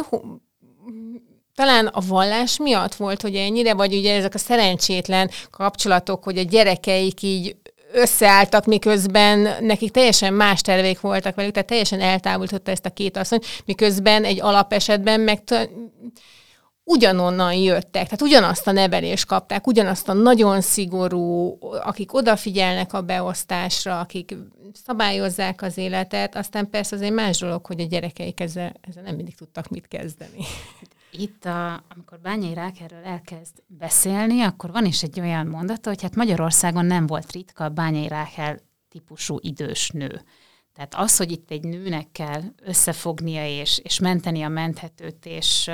[1.54, 6.42] talán a vallás miatt volt, hogy ennyire, vagy ugye ezek a szerencsétlen kapcsolatok, hogy a
[6.42, 7.56] gyerekeik így
[7.92, 13.40] összeálltak, miközben nekik teljesen más tervék voltak velük, tehát teljesen eltávolította ezt a két asszony,
[13.64, 15.44] miközben egy alapesetben meg
[16.90, 24.00] ugyanonnan jöttek, tehát ugyanazt a nevelést kapták, ugyanazt a nagyon szigorú, akik odafigyelnek a beosztásra,
[24.00, 24.36] akik
[24.84, 29.14] szabályozzák az életet, aztán persze az egy más dolog, hogy a gyerekeik ezzel, ezzel nem
[29.14, 30.44] mindig tudtak mit kezdeni.
[31.12, 36.16] Itt, a, amikor Bányai Rákerről elkezd beszélni, akkor van is egy olyan mondata, hogy hát
[36.16, 40.22] Magyarországon nem volt ritka a Bányai Rákel típusú idős nő.
[40.74, 45.70] Tehát az, hogy itt egy nőnek kell összefognia és, és menteni a menthetőt, és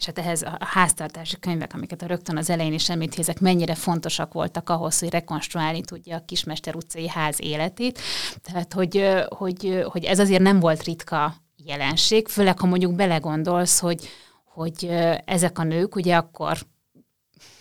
[0.00, 4.32] és hát ehhez a háztartási könyvek, amiket a rögtön az elején is említézek, mennyire fontosak
[4.32, 8.00] voltak ahhoz, hogy rekonstruálni tudja a Kismester utcai ház életét.
[8.42, 11.34] Tehát, hogy, hogy, hogy ez azért nem volt ritka
[11.64, 14.08] jelenség, főleg ha mondjuk belegondolsz, hogy,
[14.44, 14.84] hogy
[15.24, 16.58] ezek a nők ugye akkor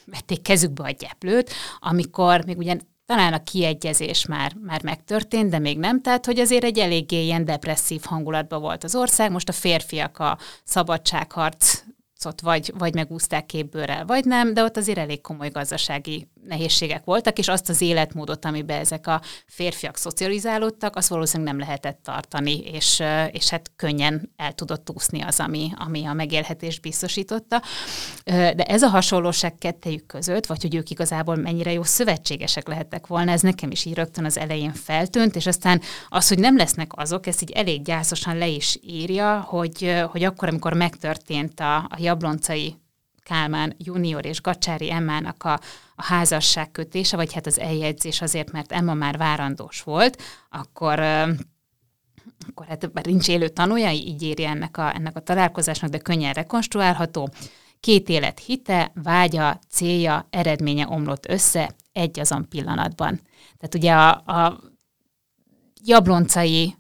[0.06, 5.78] vették kezükbe a gyeplőt, amikor még ugye talán a kiegyezés már, már megtörtént, de még
[5.78, 9.32] nem, tehát hogy azért egy eléggé ilyen depresszív hangulatban volt az ország.
[9.32, 11.84] Most a férfiak a szabadságharc
[12.42, 17.48] vagy, vagy megúzták képbőrrel, vagy nem, de ott azért elég komoly gazdasági nehézségek voltak, és
[17.48, 23.50] azt az életmódot, amiben ezek a férfiak szocializálódtak, azt valószínűleg nem lehetett tartani, és, és
[23.50, 27.62] hát könnyen el tudott úszni az, ami, ami a megélhetést biztosította.
[28.26, 33.32] De ez a hasonlóság kettejük között, vagy hogy ők igazából mennyire jó szövetségesek lehettek volna,
[33.32, 37.28] ez nekem is így rögtön az elején feltűnt, és aztán az, hogy nem lesznek azok,
[37.28, 42.76] ezt így elég gyászosan le is írja, hogy, hogy akkor, amikor megtörtént a, a jabloncai
[43.30, 45.60] Kálmán junior és Gacsári Emmának a,
[45.96, 51.00] a házasság kötése, vagy hát az eljegyzés azért, mert Emma már várandós volt, akkor
[52.48, 56.34] akkor hát bár nincs élő tanulja, így írja ennek a, ennek a találkozásnak, de könnyen
[56.34, 57.30] rekonstruálható.
[57.80, 63.22] Két élet hite, vágya, célja, eredménye omlott össze egy azon pillanatban.
[63.58, 64.60] Tehát ugye a, a
[65.84, 66.76] jabloncai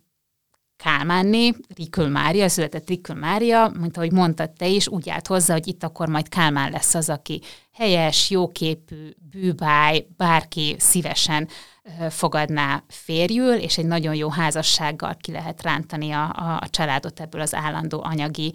[0.83, 5.67] Kálmánné, Rikül Mária, született Rikül Mária, mint ahogy mondtad te is, úgy állt hozzá, hogy
[5.67, 7.41] itt akkor majd Kálmán lesz az, aki
[7.73, 11.47] helyes, jóképű, bűbáj, bárki szívesen
[12.09, 17.41] fogadná férjül, és egy nagyon jó házassággal ki lehet rántani a, a, a családot ebből
[17.41, 18.53] az állandó anyagi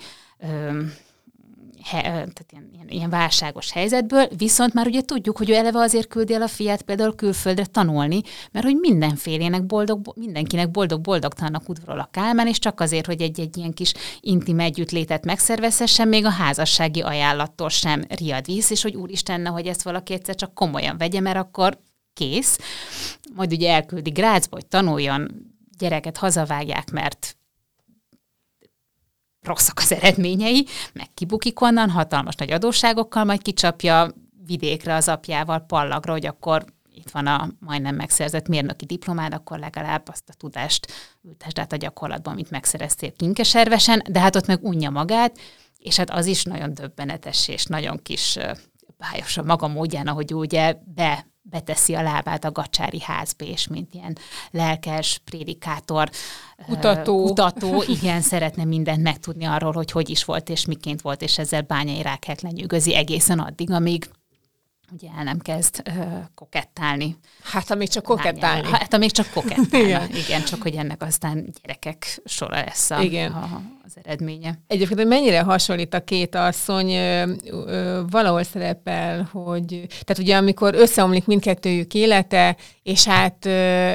[1.84, 6.06] he, tehát ilyen, ilyen, ilyen válságos helyzetből, viszont már ugye tudjuk, hogy ő eleve azért
[6.06, 8.20] küldi el a fiát például külföldre tanulni,
[8.52, 13.72] mert hogy mindenfélének boldog, mindenkinek boldog-boldogtalannak udvarol a Kálmán, és csak azért, hogy egy-egy ilyen
[13.72, 19.66] kis intim együttlétet megszervezhessen, még a házassági ajánlattól sem riad víz, és hogy úristen, hogy
[19.66, 21.78] ezt valaki egyszer csak komolyan vegye, mert akkor
[22.14, 22.58] kész.
[23.34, 27.36] Majd ugye elküldi Grácsba, hogy tanuljon, gyereket hazavágják, mert
[29.44, 34.12] rosszak az eredményei, meg kibukik onnan, hatalmas nagy adósságokkal, majd kicsapja
[34.46, 40.08] vidékre az apjával pallagra, hogy akkor itt van a majdnem megszerzett mérnöki diplomád, akkor legalább
[40.08, 44.90] azt a tudást ültesd át a gyakorlatban, amit megszereztél kinkeservesen, de hát ott meg unja
[44.90, 45.38] magát,
[45.78, 48.38] és hát az is nagyon döbbenetes és nagyon kis
[49.10, 53.94] bájos a maga módján, ahogy ugye be beteszi a lábát a gacsári házba, és mint
[53.94, 54.16] ilyen
[54.50, 56.10] lelkes prédikátor,
[56.66, 61.22] kutató, uh, kutató igen, szeretne mindent megtudni arról, hogy hogy is volt, és miként volt,
[61.22, 64.08] és ezzel bányai rákelt lenyűgözi egészen addig, amíg
[64.94, 67.16] ugye el nem kezd uh, kokettálni.
[67.42, 68.68] Hát, amíg csak kokettálni.
[68.70, 69.86] Hát, amíg csak kokettálni.
[69.86, 70.08] igen.
[70.14, 73.32] igen, csak hogy ennek aztán gyerekek sora lesz a, igen.
[73.32, 74.58] a, az eredménye.
[74.66, 80.74] Egyébként, hogy mennyire hasonlít a két asszony, ö, ö, valahol szerepel, hogy, tehát ugye amikor
[80.74, 83.92] összeomlik mindkettőjük élete, és hát ö,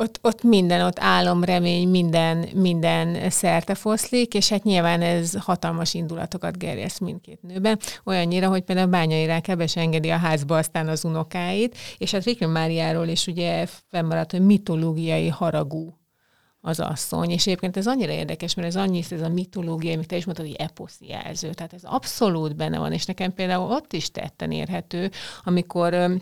[0.00, 1.38] ott, ott minden, ott álom,
[1.88, 8.62] minden, minden szerte foszlik, és hát nyilván ez hatalmas indulatokat gerjeszt mindkét nőben, olyannyira, hogy
[8.62, 13.66] például Bányai Rákebes engedi a házba aztán az unokáit, és hát Rikli Máriáról is ugye
[13.90, 15.98] fennmaradt, hogy mitológiai haragú
[16.60, 20.16] az asszony, és egyébként ez annyira érdekes, mert ez annyi, ez a mitológia, amit te
[20.16, 24.10] is mondtad, hogy eposzi jelző, tehát ez abszolút benne van, és nekem például ott is
[24.10, 25.10] tetten érhető,
[25.42, 26.20] amikor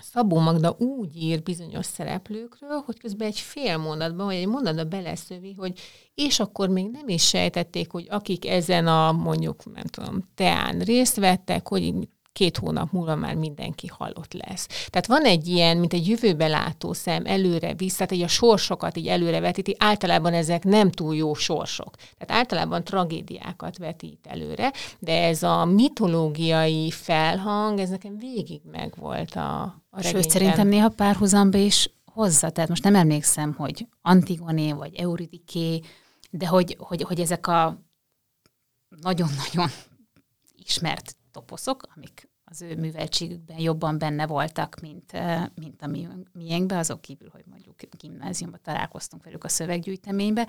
[0.00, 5.54] Szabó Magda úgy ír bizonyos szereplőkről, hogy közben egy fél mondatban, vagy egy mondatban beleszövi,
[5.58, 5.80] hogy
[6.14, 11.16] és akkor még nem is sejtették, hogy akik ezen a mondjuk, nem tudom, teán részt
[11.16, 11.82] vettek, hogy
[12.34, 14.66] két hónap múlva már mindenki halott lesz.
[14.66, 18.96] Tehát van egy ilyen, mint egy jövőbe látó szem, előre vissza, tehát így a sorsokat
[18.96, 21.96] így előre vetíti, általában ezek nem túl jó sorsok.
[21.96, 29.62] Tehát általában tragédiákat vetít előre, de ez a mitológiai felhang, ez nekem végig megvolt a,
[29.62, 30.22] a regényben.
[30.22, 32.50] Sőt, szerintem néha párhuzamba is hozza.
[32.50, 35.80] Tehát most nem emlékszem, hogy Antigoné vagy Euridiké,
[36.30, 37.78] de hogy, hogy, hogy ezek a
[38.88, 39.68] nagyon-nagyon
[40.64, 45.12] ismert toposzok, amik az ő műveltségükben jobban benne voltak, mint,
[45.54, 50.48] mint a mi, miénkben, azok kívül, hogy mondjuk gimnáziumban találkoztunk velük a szöveggyűjteménybe,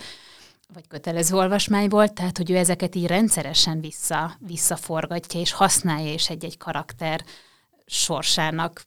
[0.73, 6.29] vagy kötelező olvasmány volt, tehát hogy ő ezeket így rendszeresen vissza, visszaforgatja, és használja, és
[6.29, 7.23] egy-egy karakter
[7.85, 8.85] sorsának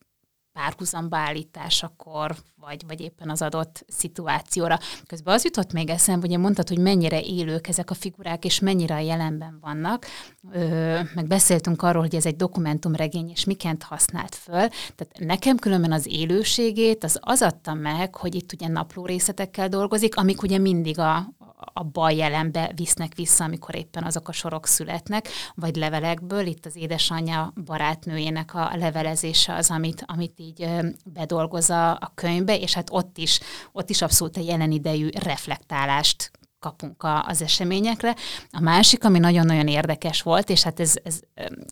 [0.59, 4.79] párhuzamba állításakor, vagy, vagy éppen az adott szituációra.
[5.07, 8.95] Közben az jutott még eszembe, hogy mondtad, hogy mennyire élők ezek a figurák, és mennyire
[8.95, 10.07] a jelenben vannak.
[10.53, 14.69] Ö, meg beszéltünk arról, hogy ez egy dokumentumregény, és miként használt föl.
[14.95, 20.17] Tehát nekem különben az élőségét az az adta meg, hogy itt ugye napló részletekkel dolgozik,
[20.17, 21.33] amik ugye mindig a,
[21.73, 26.47] a bal jelenbe visznek vissza, amikor éppen azok a sorok születnek, vagy levelekből.
[26.47, 30.69] Itt az édesanyja barátnőjének a levelezése az, amit, amit így
[31.05, 33.41] bedolgoz a, a könyvbe, és hát ott is,
[33.73, 36.31] ott is abszolút a jelen idejű reflektálást
[36.61, 38.15] kapunk a, az eseményekre.
[38.51, 41.21] A másik, ami nagyon-nagyon érdekes volt, és hát ez, ez,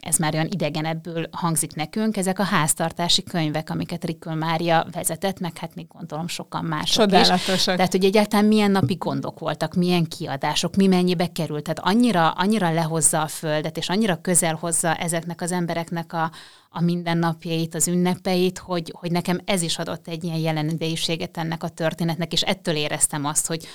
[0.00, 5.58] ez már olyan idegenebből hangzik nekünk, ezek a háztartási könyvek, amiket Rikül Mária vezetett, meg
[5.58, 7.56] hát még gondolom sokan mások Csodálatosak.
[7.56, 7.64] is.
[7.64, 11.62] Tehát, hogy egyáltalán milyen napi gondok voltak, milyen kiadások, mi mennyibe került.
[11.62, 16.30] Tehát annyira, annyira lehozza a földet, és annyira közel hozza ezeknek az embereknek a,
[16.70, 21.68] a mindennapjait, az ünnepeit, hogy, hogy nekem ez is adott egy ilyen jelenidejűséget ennek a
[21.68, 23.66] történetnek, és ettől éreztem azt, hogy,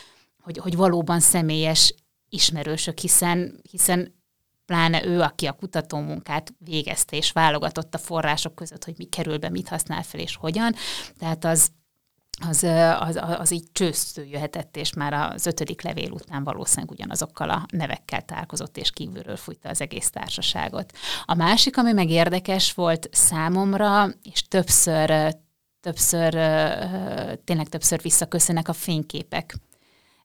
[0.41, 1.93] hogy, hogy valóban személyes
[2.29, 4.21] ismerősök, hiszen, hiszen
[4.65, 9.49] pláne ő, aki a kutatómunkát végezte és válogatott a források között, hogy mi kerül be,
[9.49, 10.75] mit használ fel és hogyan.
[11.17, 11.71] Tehát az,
[12.47, 12.63] az,
[12.99, 18.21] az, az így csősztő jöhetett, és már az ötödik levél után valószínűleg ugyanazokkal a nevekkel
[18.21, 20.91] találkozott, és kívülről fújta az egész társaságot.
[21.25, 25.35] A másik, ami meg érdekes volt számomra, és többször,
[25.79, 26.31] többször,
[27.43, 29.55] tényleg többször visszaköszönnek a fényképek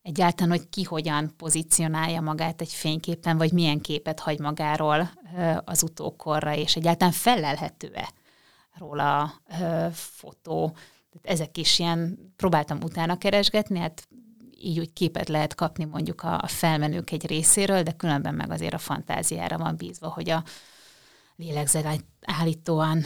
[0.07, 5.11] egyáltalán, hogy ki hogyan pozícionálja magát egy fényképen, vagy milyen képet hagy magáról
[5.65, 8.13] az utókorra, és egyáltalán felelhető-e
[8.79, 9.33] róla
[9.93, 10.77] fotó.
[11.23, 14.09] Ezek is ilyen, próbáltam utána keresgetni, hát
[14.59, 18.79] így úgy képet lehet kapni mondjuk a, felmenők egy részéről, de különben meg azért a
[18.79, 20.45] fantáziára van bízva, hogy a
[21.37, 23.05] lélegzet állítóan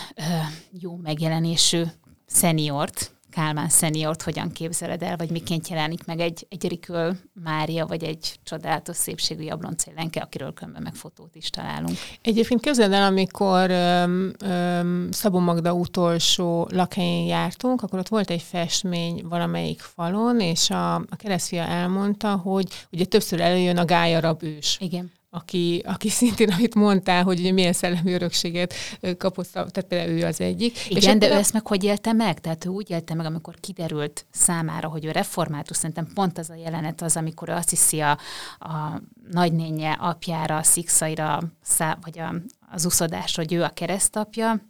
[0.70, 1.82] jó megjelenésű
[2.26, 8.04] szeniort, Kálmán szeniort hogyan képzeled el, vagy miként jelenik meg egy, egy Rikül Mária, vagy
[8.04, 11.96] egy csodálatos szépségű jabloncélenke, akiről különben meg fotót is találunk.
[12.22, 18.42] Egyébként képzeld el, amikor öm, öm, Szabó Magda utolsó lakhelyén jártunk, akkor ott volt egy
[18.42, 24.76] festmény valamelyik falon, és a, a keresztfia elmondta, hogy ugye többször előjön a gályarab ős.
[24.80, 28.74] Igen aki, aki szintén, amit mondtál, hogy ugye milyen szellemi örökséget
[29.18, 30.90] kapott, tehát például ő az egyik.
[30.90, 32.40] Igen, és de ő ezt meg hogy élte meg?
[32.40, 36.54] Tehát ő úgy élte meg, amikor kiderült számára, hogy ő református, szerintem pont az a
[36.54, 38.18] jelenet az, amikor ő azt hiszi a,
[38.58, 39.00] a
[39.30, 42.34] nagynénye apjára, a szikszaira, szá, vagy a,
[42.70, 44.68] az uszodás, hogy ő a keresztapja,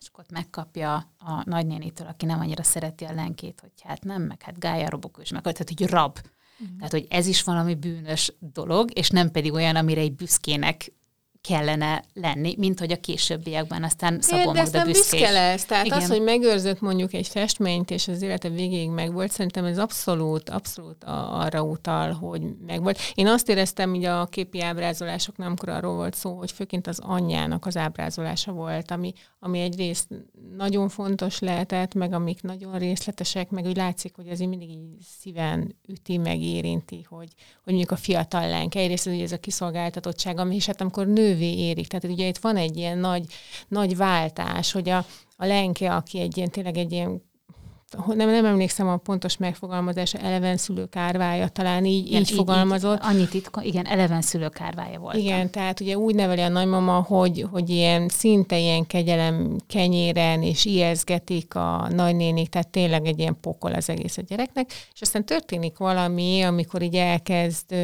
[0.00, 4.22] és akkor ott megkapja a nagynénitől, aki nem annyira szereti a lenkét, hogy hát nem,
[4.22, 6.18] meg hát gája robok, és meg tehát, hogy rab
[6.62, 6.76] Uh-huh.
[6.76, 10.92] Tehát, hogy ez is valami bűnös dolog, és nem pedig olyan, amire egy büszkének
[11.42, 14.84] kellene lenni, mint hogy a későbbiekben aztán Szabó Magda büszke.
[14.84, 15.64] büszke lesz.
[15.64, 15.98] Tehát Igen.
[15.98, 21.04] az, hogy megőrzött mondjuk egy festményt, és az élete végéig megvolt, szerintem ez abszolút, abszolút
[21.04, 22.98] arra utal, hogy megvolt.
[23.14, 27.66] Én azt éreztem, hogy a képi ábrázolásoknál, amikor arról volt szó, hogy főként az anyjának
[27.66, 30.08] az ábrázolása volt, ami, ami egyrészt
[30.56, 35.76] nagyon fontos lehetett, meg amik nagyon részletesek, meg úgy látszik, hogy így mindig így szíven
[35.88, 37.28] üti, meg érinti, hogy,
[37.64, 38.74] hogy mondjuk a fiatal lánk.
[38.74, 41.86] Egyrészt ugye ez a kiszolgáltatottság, ami és hát amikor nővé érik.
[41.86, 43.24] Tehát ugye itt van egy ilyen nagy,
[43.68, 47.22] nagy váltás, hogy a, a lenke, aki egy ilyen, tényleg egy ilyen
[48.06, 53.02] nem, nem emlékszem a pontos megfogalmazása, eleven szülők árvája, talán így, igen, így, így fogalmazott.
[53.02, 55.16] Így, annyit itt, igen, eleven szülők árvája volt.
[55.16, 60.64] Igen, tehát ugye úgy neveli a nagymama, hogy, hogy ilyen szinte ilyen kegyelem kenyéren, és
[60.64, 65.78] ijeszgetik a nagynénik, tehát tényleg egy ilyen pokol az egész a gyereknek, és aztán történik
[65.78, 67.74] valami, amikor így elkezd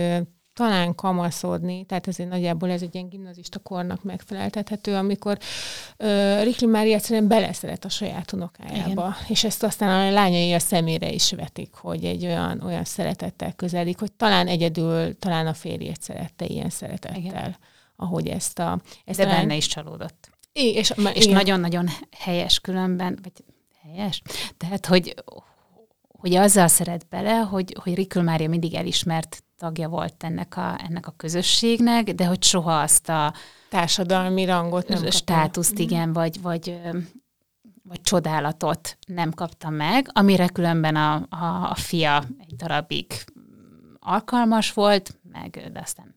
[0.59, 5.39] talán kamaszodni, tehát ezért nagyjából ez egy ilyen gimnazista kornak megfeleltethető, amikor
[5.99, 9.15] uh, Rikli Mária egyszerűen beleszeret a saját unokájába, Igen.
[9.29, 13.99] és ezt aztán a lányai a szemére is vetik, hogy egy olyan, olyan szeretettel közelik,
[13.99, 17.57] hogy talán egyedül, talán a férjét szerette ilyen szeretettel, Igen.
[17.97, 18.81] ahogy ezt a...
[19.05, 19.41] Ezt De talán...
[19.41, 20.31] benne is csalódott.
[20.53, 21.89] I, és, és nagyon-nagyon
[22.19, 23.45] helyes különben, vagy
[23.83, 24.23] helyes,
[24.57, 25.15] tehát, hogy,
[26.21, 31.07] hogy azzal szeret bele, hogy, hogy Rikül Mária mindig elismert tagja volt ennek a, ennek
[31.07, 33.35] a közösségnek, de hogy soha azt a
[33.69, 35.83] társadalmi rangot nem státuszt, kapta.
[35.83, 36.81] igen, vagy, vagy,
[37.83, 43.13] vagy csodálatot nem kapta meg, amire különben a, a, a fia egy darabig
[43.99, 46.15] alkalmas volt, meg de aztán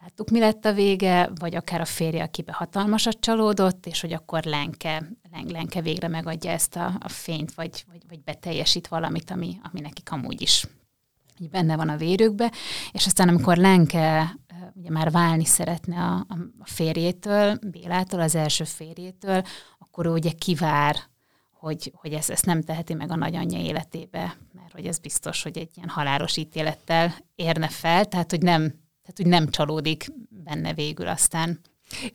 [0.00, 4.42] láttuk, mi lett a vége, vagy akár a férje, akibe hatalmasat csalódott, és hogy akkor
[4.44, 5.12] Lenke,
[5.48, 10.12] Lenke végre megadja ezt a, a fényt, vagy, vagy, vagy beteljesít valamit, ami, ami nekik
[10.12, 10.66] amúgy is
[11.38, 12.52] így benne van a vérükbe,
[12.92, 14.36] és aztán amikor Lenke
[14.74, 16.26] ugye már válni szeretne a,
[16.58, 19.42] a férjétől, Bélától, az első férjétől,
[19.78, 20.96] akkor ő ugye kivár,
[21.50, 25.58] hogy, hogy ezt, ezt nem teheti meg a nagyanyja életébe, mert hogy ez biztos, hogy
[25.58, 28.60] egy ilyen halálos ítélettel érne fel, tehát hogy nem,
[29.02, 31.60] tehát, hogy nem csalódik benne végül aztán.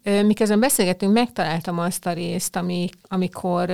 [0.04, 3.70] Miközben beszélgetünk, megtaláltam azt a részt, ami, amikor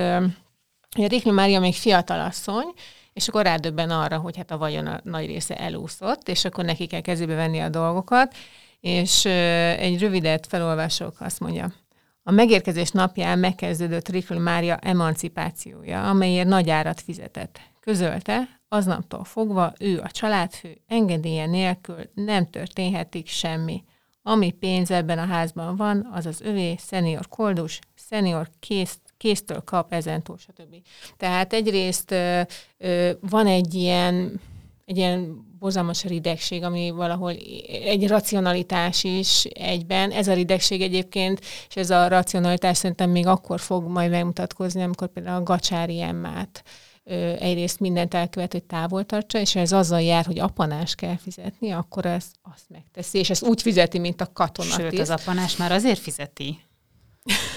[0.96, 2.72] Rikli Mária még fiatalasszony,
[3.14, 6.86] és akkor rádöbben arra, hogy hát a vagyon a nagy része elúszott, és akkor neki
[6.86, 8.34] kell kezébe venni a dolgokat,
[8.80, 11.72] és egy rövidet felolvasok, azt mondja,
[12.22, 17.60] a megérkezés napján megkezdődött Rikl Mária emancipációja, amelyért nagy árat fizetett.
[17.80, 23.84] közölte, aznaptól fogva ő a családfő engedélye nélkül nem történhetik semmi.
[24.22, 29.92] Ami pénz ebben a házban van, az az övé, szenior koldus, szenior kész, késztől kap
[29.92, 30.74] ezentúl, stb.
[31.16, 32.40] Tehát egyrészt ö,
[32.78, 34.40] ö, van egy ilyen,
[34.84, 37.30] egy ilyen borzalmas ridegség, ami valahol
[37.84, 40.10] egy racionalitás is egyben.
[40.10, 45.08] Ez a ridegség egyébként, és ez a racionalitás szerintem még akkor fog majd megmutatkozni, amikor
[45.08, 46.62] például a Gacsári Emmát
[47.38, 52.06] egyrészt mindent elkövet, hogy távol tartsa, és ez azzal jár, hogy apanás kell fizetni, akkor
[52.06, 54.70] ez azt megteszi, és ezt úgy fizeti, mint a katona.
[54.70, 56.58] Sőt, az apanás már azért fizeti,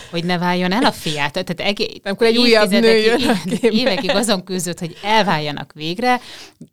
[0.09, 1.32] hogy ne váljon el a fiát.
[1.32, 3.20] Tehát egész, Amikor egy újabb nő jön
[3.59, 6.20] Évekig azon küzdött, hogy elváljanak végre,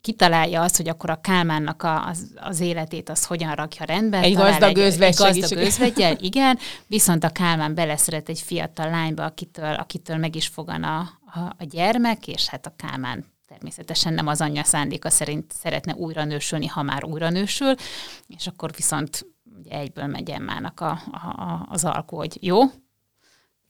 [0.01, 4.19] kitalálja azt, hogy akkor a Kálmánnak a, az, az életét az hogyan rakja rendbe.
[4.19, 10.17] Egy gazdag egy, gazdag özvegyel, igen, viszont a Kálmán beleszeret egy fiatal lányba, akitől, akitől
[10.17, 10.99] meg is fogan a,
[11.33, 16.23] a, a gyermek, és hát a Kálmán természetesen nem az anyja szándéka szerint szeretne újra
[16.23, 17.75] nősülni, ha már újra nősül,
[18.27, 19.25] és akkor viszont
[19.59, 22.61] ugye egyből megy Emmának a, a, az alkó, hogy jó,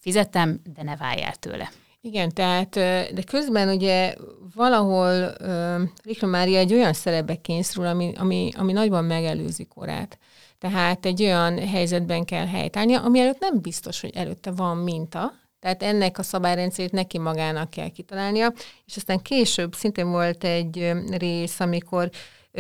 [0.06, 1.72] fizettem, de ne el tőle.
[2.02, 2.70] Igen, tehát,
[3.14, 4.16] de közben ugye
[4.56, 10.18] valahol uh, Rikla Mária egy olyan szerepbe kényszerül, ami, ami, ami nagyban megelőzi korát.
[10.60, 15.84] Tehát egy olyan helyzetben kell helytállnia, ami előtt nem biztos, hogy előtte van minta, tehát
[15.84, 18.54] ennek a szabályrendszerét neki magának kell kitalálnia,
[18.86, 22.10] és aztán később szintén volt egy rész, amikor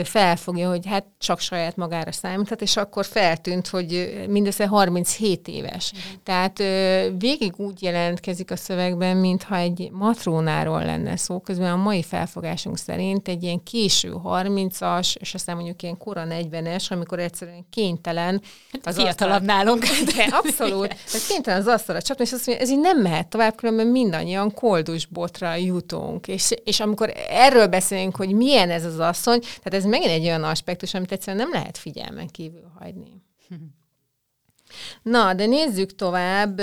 [0.03, 5.91] felfogja, hogy hát csak saját magára számíthat, és akkor feltűnt, hogy mindössze 37 éves.
[5.91, 6.19] Igen.
[6.23, 6.57] Tehát
[7.19, 13.27] végig úgy jelentkezik a szövegben, mintha egy matrónáról lenne szó, közben a mai felfogásunk szerint
[13.27, 18.41] egy ilyen késő 30-as, és aztán mondjuk ilyen kora 40-es, amikor egyszerűen kénytelen
[18.71, 19.85] hát az fiatalabb nálunk.
[20.15, 20.87] De abszolút.
[20.87, 24.53] Tehát kénytelen az asztalra csapni, és azt mondja, ez így nem mehet tovább, különben mindannyian
[24.53, 26.27] koldusbotra jutunk.
[26.27, 30.25] És, és amikor erről beszélünk, hogy milyen ez az asszony, tehát ez ez megint egy
[30.25, 33.23] olyan aspektus, amit egyszerűen nem lehet figyelmen kívül hagyni.
[35.01, 36.57] Na, de nézzük tovább,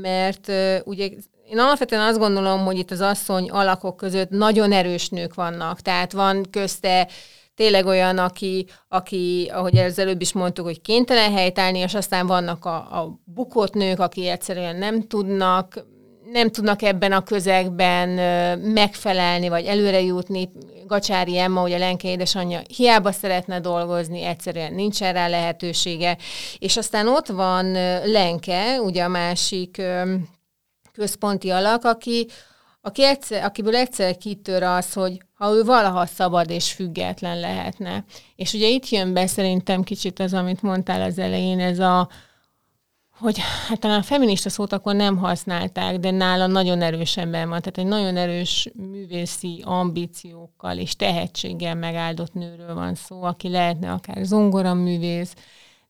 [0.00, 0.48] mert
[0.84, 1.08] ugye
[1.50, 6.12] én alapvetően azt gondolom, hogy itt az asszony alakok között nagyon erős nők vannak, tehát
[6.12, 7.08] van közte
[7.54, 12.64] tényleg olyan, aki, aki ahogy az előbb is mondtuk, hogy kénytelen helytállni, és aztán vannak
[12.64, 15.84] a, a bukott nők, aki egyszerűen nem tudnak
[16.32, 18.08] nem tudnak ebben a közegben
[18.58, 20.50] megfelelni, vagy előre jutni.
[20.86, 26.16] Gacsári Emma, ugye Lenke édesanyja, hiába szeretne dolgozni, egyszerűen nincsen rá lehetősége.
[26.58, 27.72] És aztán ott van
[28.04, 29.82] Lenke, ugye a másik
[30.92, 32.26] központi alak, aki,
[32.80, 38.04] aki egyszer, akiből egyszer kitör az, hogy ha ő valaha szabad és független lehetne.
[38.36, 42.08] És ugye itt jön be szerintem kicsit az, amit mondtál az elején, ez a,
[43.20, 47.60] hogy hát talán feminista szót akkor nem használták, de nála nagyon erősen ben van.
[47.60, 54.24] Tehát egy nagyon erős művészi ambíciókkal és tehetséggel megáldott nőről van szó, aki lehetne akár
[54.24, 55.34] zongoraművész,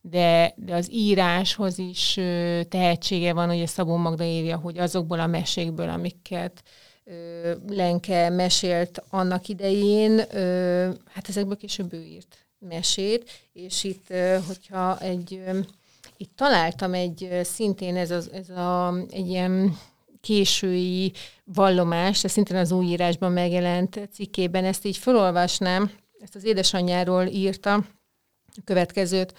[0.01, 2.19] de, de az íráshoz is
[2.69, 6.63] tehetsége van, ugye Szabó Magda írja, hogy azokból a mesékből, amiket
[7.67, 10.17] Lenke mesélt annak idején,
[11.13, 14.13] hát ezekből később ő írt mesét, és itt,
[14.47, 15.41] hogyha egy
[16.21, 19.77] itt találtam egy szintén ez, az, ez a, egy ilyen
[20.21, 21.13] késői
[21.43, 27.73] vallomás, ez szintén az új írásban megjelent cikkében, ezt így felolvasnám, ezt az édesanyjáról írta
[27.73, 29.33] a következőt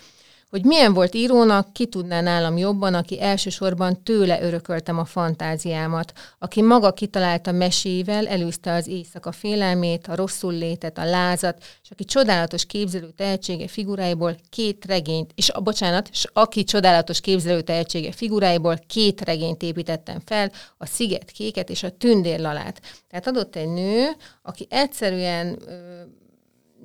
[0.52, 6.62] hogy milyen volt írónak, ki tudná nálam jobban, aki elsősorban tőle örököltem a fantáziámat, aki
[6.62, 12.66] maga kitalálta mesével, előzte az éjszaka félelmét, a rosszul létet, a lázat, és aki csodálatos
[12.66, 19.20] képzelő tehetsége figuráiból két regényt, és a bocsánat, és aki csodálatos képzelő tehetsége figuráiból két
[19.20, 22.80] regényt építettem fel, a Sziget Kéket és a Tündérlalát.
[23.08, 24.08] Tehát adott egy nő,
[24.42, 25.58] aki egyszerűen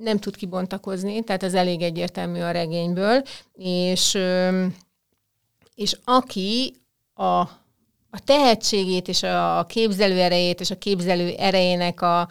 [0.00, 3.22] nem tud kibontakozni, tehát ez elég egyértelmű a regényből,
[3.52, 4.18] és,
[5.74, 6.74] és aki
[7.14, 7.40] a,
[8.10, 12.28] a tehetségét és a képzelő erejét és a képzelő erejének a,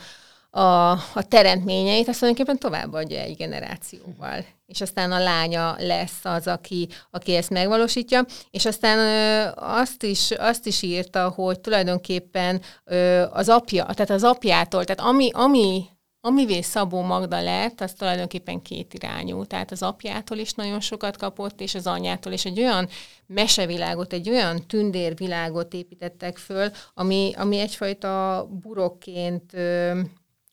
[0.49, 4.45] a, a teremtményeit, azt tulajdonképpen továbbadja egy generációval.
[4.65, 10.31] És aztán a lánya lesz az, aki, aki ezt megvalósítja, és aztán ö, azt, is,
[10.31, 15.85] azt is írta, hogy tulajdonképpen ö, az apja, tehát az apjától, tehát ami, ami
[16.27, 19.45] Amivé Szabó Magda lett, az tulajdonképpen két irányú.
[19.45, 22.87] Tehát az apjától is nagyon sokat kapott, és az anyjától is egy olyan
[23.25, 29.51] mesevilágot, egy olyan tündérvilágot építettek föl, ami, ami egyfajta burokként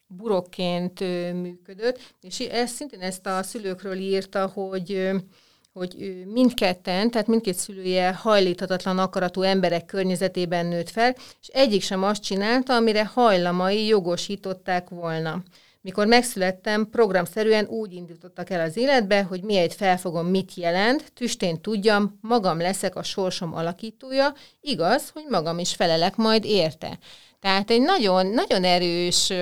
[0.07, 1.01] burokként
[1.41, 5.11] működött, és ez szintén ezt a szülőkről írta, hogy
[5.72, 12.22] hogy mindketten, tehát mindkét szülője hajlíthatatlan akaratú emberek környezetében nőtt fel, és egyik sem azt
[12.22, 15.43] csinálta, amire hajlamai jogosították volna.
[15.85, 22.18] Mikor megszülettem, programszerűen úgy indítottak el az életbe, hogy miért felfogom, mit jelent, tüstén tudjam,
[22.20, 26.99] magam leszek a sorsom alakítója, igaz, hogy magam is felelek majd érte.
[27.41, 29.32] Tehát egy nagyon, nagyon erős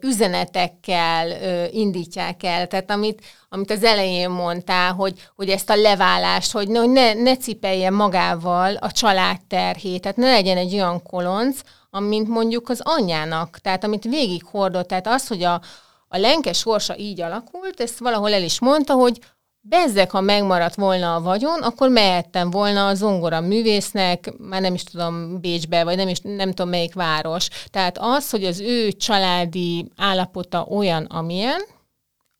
[0.00, 1.30] üzenetekkel
[1.70, 2.66] indítják el.
[2.66, 7.90] Tehát amit, amit az elején mondtál, hogy, hogy ezt a leválást, hogy ne, ne cipelje
[7.90, 11.60] magával a család terhét, tehát ne legyen egy olyan kolonc,
[11.96, 15.60] amint mondjuk az anyjának, tehát amit végig hordott, tehát az, hogy a,
[16.08, 19.18] a lenke sorsa így alakult, ezt valahol el is mondta, hogy
[19.68, 24.82] Bezzek, ha megmaradt volna a vagyon, akkor mehettem volna a zongora művésznek, már nem is
[24.82, 27.48] tudom, Bécsbe, vagy nem is nem tudom melyik város.
[27.70, 31.60] Tehát az, hogy az ő családi állapota olyan, amilyen,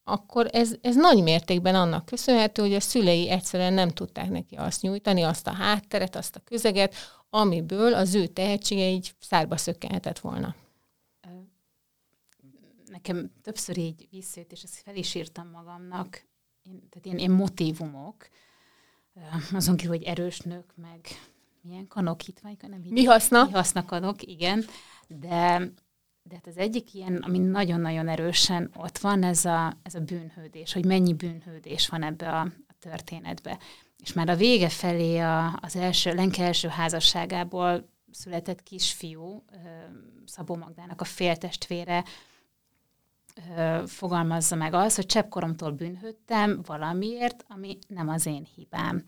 [0.08, 4.82] akkor ez, ez nagy mértékben annak köszönhető, hogy a szülei egyszerűen nem tudták neki azt
[4.82, 6.94] nyújtani, azt a hátteret, azt a közeget,
[7.30, 10.54] amiből az ő tehetsége így szárba szökkenhetett volna.
[12.86, 16.26] Nekem többször így visszajött, és ezt fel is írtam magamnak,
[16.62, 18.28] én, tehát ilyen, ilyen motivumok,
[19.52, 21.00] azon kívül, hogy erős nők, meg
[21.60, 23.44] milyen kanok, hitvány, nem Mi haszna?
[23.44, 24.64] Mi haszna kanok, igen.
[25.08, 25.70] De,
[26.28, 30.72] de hát az egyik ilyen, ami nagyon-nagyon erősen ott van, ez a, ez a bűnhődés,
[30.72, 33.58] hogy mennyi bűnhődés van ebbe a, a történetbe.
[34.02, 39.44] És már a vége felé a, az első, Lenke első házasságából született kisfiú,
[40.24, 42.04] Szabó Magdának a féltestvére,
[43.86, 49.04] fogalmazza meg az, hogy cseppkoromtól bűnhődtem valamiért, ami nem az én hibám.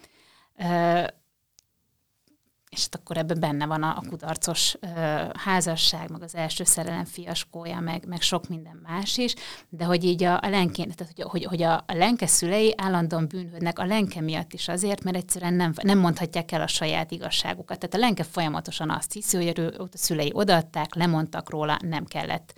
[2.71, 4.87] És hát akkor ebben benne van a, a kudarcos ö,
[5.35, 9.35] házasság, meg az első szerelem fiaskója, meg, meg sok minden más is,
[9.69, 13.27] de hogy így a, a lenkén, tehát hogy, hogy, hogy a, a lenke szülei állandóan
[13.29, 17.79] bűnhődnek a lenke miatt is azért, mert egyszerűen nem, nem mondhatják el a saját igazságukat.
[17.79, 22.55] Tehát a lenke folyamatosan azt hiszi, hogy a szülei odaadták, lemondtak róla, nem kellett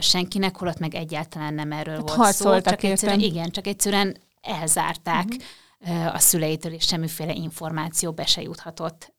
[0.00, 2.60] senkinek, holott meg egyáltalán nem erről hát volt szó.
[2.60, 5.42] Csak egyszerűen, igen, csak egyszerűen elzárták uh-huh.
[6.12, 9.14] A szüleitől, és semmiféle információ be se juthatott,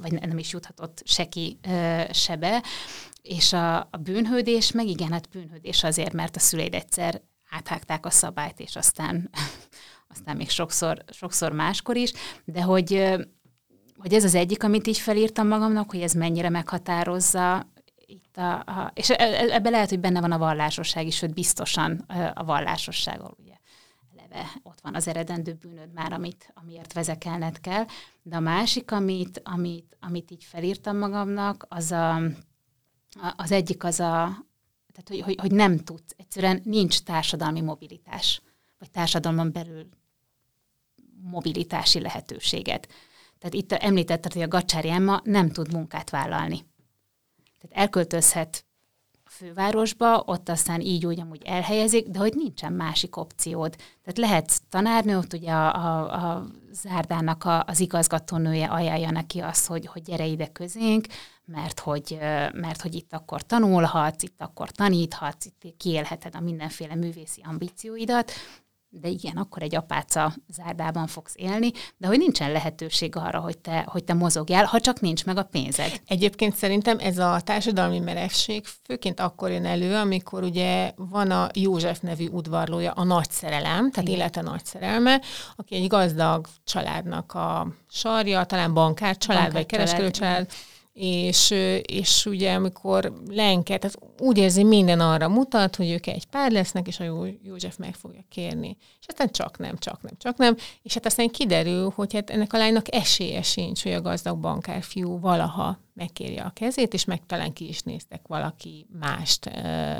[0.00, 1.58] vagy nem is juthatott seki
[2.10, 2.62] se be.
[3.22, 8.10] És a, a bűnhődés, meg igen, hát bűnhődés azért, mert a szüleid egyszer áthágták a
[8.10, 9.30] szabályt, és aztán,
[10.14, 12.12] aztán még sokszor, sokszor máskor is,
[12.44, 13.16] de hogy,
[13.96, 17.72] hogy ez az egyik, amit így felírtam magamnak, hogy ez mennyire meghatározza
[18.06, 21.34] itt a, a, és e, e, ebben lehet, hogy benne van a vallásosság is, sőt
[21.34, 22.04] biztosan
[22.34, 23.54] a vallásosság, ugye
[24.30, 27.84] eleve ott van az eredendő bűnöd már, amit, amiért vezekelned kell.
[28.22, 32.20] De a másik, amit, amit, amit így felírtam magamnak, az a,
[33.36, 34.46] az egyik az a,
[34.92, 38.42] tehát hogy, hogy, hogy nem tudsz, egyszerűen nincs társadalmi mobilitás,
[38.78, 39.88] vagy társadalmon belül
[41.20, 42.88] mobilitási lehetőséget.
[43.38, 46.66] Tehát itt említetted, hogy a Gacsári Emma nem tud munkát vállalni.
[47.58, 48.66] Tehát elköltözhet
[49.38, 53.76] fővárosba, ott aztán így úgy amúgy elhelyezik, de hogy nincsen másik opciód.
[53.76, 59.66] Tehát lehetsz tanárnő, ott ugye a, a, a zárdának a, az igazgatónője ajánlja neki azt,
[59.66, 61.06] hogy, hogy gyere ide közénk,
[61.44, 62.18] mert hogy,
[62.52, 68.32] mert hogy itt akkor tanulhatsz, itt akkor taníthatsz, itt kiélheted a mindenféle művészi ambícióidat,
[68.90, 73.84] de igen, akkor egy apáca zárdában fogsz élni, de hogy nincsen lehetőség arra, hogy te,
[73.88, 76.00] hogy te mozogjál, ha csak nincs meg a pénzed.
[76.06, 82.00] Egyébként szerintem ez a társadalmi merevség főként akkor jön elő, amikor ugye van a József
[82.00, 84.20] nevű udvarlója, a nagy szerelem, tehát igen.
[84.20, 85.20] élete nagy szerelme,
[85.56, 90.52] aki egy gazdag családnak a sarja, talán bankár család, bankár vagy kereskedő család, család
[91.00, 96.52] és, és ugye amikor Lenke, tehát úgy érzi, minden arra mutat, hogy ők egy pár
[96.52, 98.76] lesznek, és a Jó, József meg fogja kérni.
[99.00, 100.56] És aztán csak nem, csak nem, csak nem.
[100.82, 105.20] És hát aztán kiderül, hogy hát ennek a lánynak esélye sincs, hogy a gazdag bankárfiú
[105.20, 109.50] valaha megkérje a kezét, és meg talán ki is néztek valaki mást.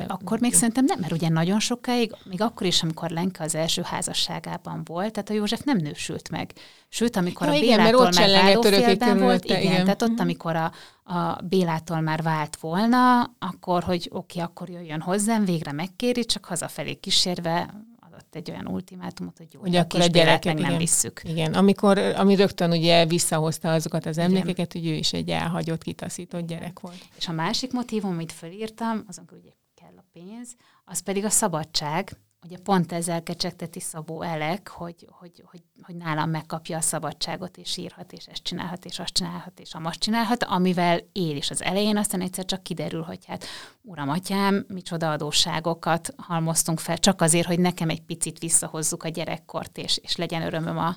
[0.07, 3.82] Akkor még szerintem nem, mert ugye nagyon sokáig, még akkor is, amikor Lenke az első
[3.84, 6.53] házasságában volt, tehát a József nem nősült meg.
[6.88, 10.20] Sőt, amikor ja, a igen, Bélától már volt, igen, igen, tehát ott, mhm.
[10.20, 10.72] amikor a,
[11.14, 16.44] a Bélától már vált volna, akkor, hogy oké, okay, akkor jöjjön hozzám, végre megkéri, csak
[16.44, 17.86] hazafelé kísérve
[18.18, 21.20] adott egy olyan ultimátumot, hogy jó, hogy akkor a gyereket meg nem visszük.
[21.24, 24.86] Igen, amikor, ami rögtön ugye visszahozta azokat az emlékeket, igen.
[24.86, 27.08] hogy ő is egy elhagyott, kitaszított gyerek volt.
[27.16, 30.54] És a másik motivum, amit fölírtam, azon, hogy ugye kell a pénz,
[30.84, 32.16] az pedig a szabadság,
[32.49, 37.76] ugye pont ezzel kecsegteti Szabó Elek, hogy, hogy, hogy, hogy nálam megkapja a szabadságot, és
[37.76, 41.96] írhat, és ezt csinálhat, és azt csinálhat, és amazt csinálhat, amivel él is az elején,
[41.96, 43.44] aztán egyszer csak kiderül, hogy hát
[43.82, 49.78] uram, atyám, micsoda adósságokat halmoztunk fel, csak azért, hogy nekem egy picit visszahozzuk a gyerekkort,
[49.78, 50.94] és, és legyen örömöm a,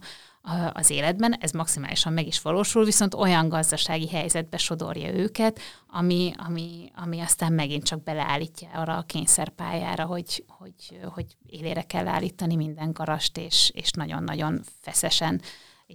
[0.73, 6.91] az életben, ez maximálisan meg is valósul, viszont olyan gazdasági helyzetbe sodorja őket, ami, ami,
[6.95, 12.91] ami aztán megint csak beleállítja arra a kényszerpályára, hogy, hogy, hogy élére kell állítani minden
[12.91, 15.41] garast, és, és nagyon-nagyon feszesen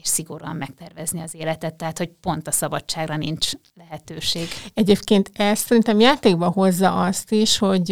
[0.00, 4.48] és szigorúan megtervezni az életet, tehát hogy pont a szabadságra nincs lehetőség.
[4.74, 7.88] Egyébként ez szerintem játékba hozza azt is, hogy,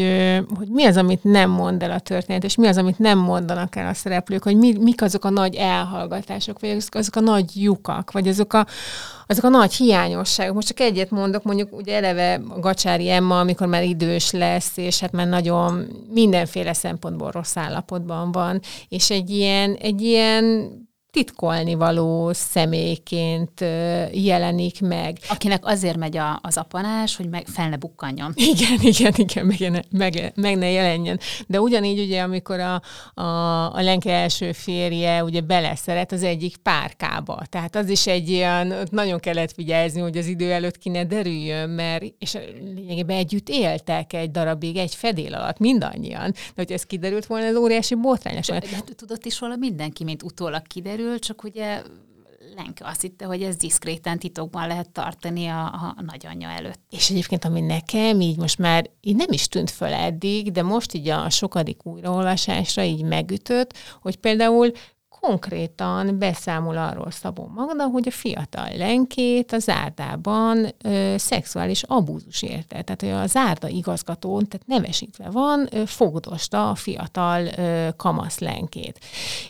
[0.57, 3.77] hogy mi az, amit nem mond el a történet, és mi az, amit nem mondanak
[3.77, 7.63] el a szereplők, hogy mi, mik azok a nagy elhallgatások, vagy azok, azok a nagy
[7.63, 8.67] lyukak, vagy azok a,
[9.27, 10.55] azok a nagy hiányosságok.
[10.55, 15.01] Most csak egyet mondok, mondjuk ugye eleve a Gacsári Emma, amikor már idős lesz, és
[15.01, 20.73] hát már nagyon mindenféle szempontból rossz állapotban van, és egy ilyen, egy ilyen
[21.15, 23.61] titkolni való személyként
[24.13, 25.19] jelenik meg.
[25.29, 28.33] Akinek azért megy a, az apanás, hogy meg fel ne bukkanjon.
[28.53, 31.21] Igen, igen, igen, meg, meg, meg ne jelenjen.
[31.47, 32.83] De ugyanígy ugye, amikor a,
[33.21, 37.43] a, a Lenke első férje ugye beleszeret az egyik párkába.
[37.49, 41.71] Tehát az is egy ilyen, nagyon kellett figyelni, hogy az idő előtt ki ne derüljön,
[41.71, 42.39] mert és
[42.75, 46.31] lényegében együtt éltek egy darabig, egy fedél alatt, mindannyian.
[46.31, 48.47] De hogy ez kiderült volna, ez óriási botrányos.
[48.47, 51.83] De, de tudott is róla mindenki, mint utólag kiderül, kiderül, csak ugye
[52.57, 56.81] Lenke azt hitte, hogy ez diszkréten titokban lehet tartani a, a nagyanyja előtt.
[56.91, 60.95] És egyébként, ami nekem így most már így nem is tűnt föl eddig, de most
[60.95, 64.73] így a sokadik újraolvasásra így megütött, hogy például
[65.27, 72.83] konkrétan beszámol arról Szabó Magda, hogy a fiatal lenkét a zárdában ö, szexuális abúzus érte.
[72.83, 78.99] Tehát hogy a zárda igazgató, tehát nevesítve van, ö, fogdosta a fiatal ö, kamasz lenkét.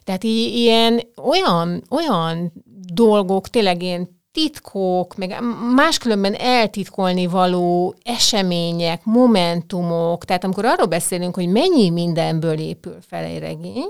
[0.04, 2.52] Tehát i- ilyen olyan, olyan
[2.92, 5.36] dolgok, tényleg ilyen titkok, meg
[5.74, 13.38] máskülönben eltitkolni való események, momentumok, tehát amikor arról beszélünk, hogy mennyi mindenből épül fel egy
[13.38, 13.88] regény,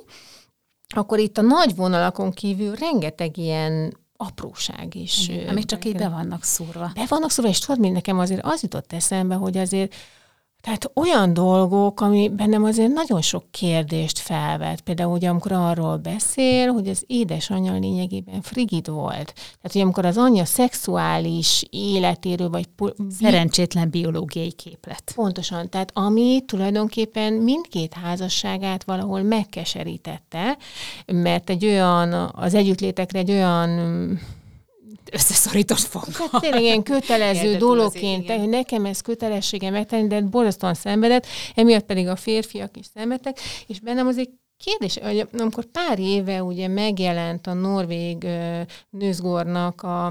[0.97, 5.29] akkor itt a nagy vonalakon kívül rengeteg ilyen apróság is.
[5.29, 6.91] Igen, amik csak így be vannak szúrva.
[6.95, 9.95] Be vannak szúrva, és tudod, mint nekem azért az jutott eszembe, hogy azért
[10.65, 14.81] tehát olyan dolgok, ami bennem azért nagyon sok kérdést felvet.
[14.81, 19.33] Például ugye, amikor arról beszél, hogy az édesanyja lényegében frigid volt.
[19.35, 22.69] Tehát, hogy amikor az anyja szexuális életéről, vagy...
[23.21, 25.13] Szerencsétlen biológiai képlet.
[25.15, 25.69] Pontosan.
[25.69, 30.57] Tehát ami tulajdonképpen mindkét házasságát valahol megkeserítette,
[31.07, 33.71] mert egy olyan, az együttlétekre egy olyan
[35.15, 36.05] összeszorított fog.
[36.33, 42.09] Hát tényleg ilyen kötelező dologként, hogy nekem ez kötelessége megtenni, de borzasztóan szenvedett, emiatt pedig
[42.09, 47.47] a férfiak is szenvedtek, és bennem az egy kérdés, hogy amikor pár éve ugye megjelent
[47.47, 48.27] a norvég
[48.91, 50.07] nőzgornak a,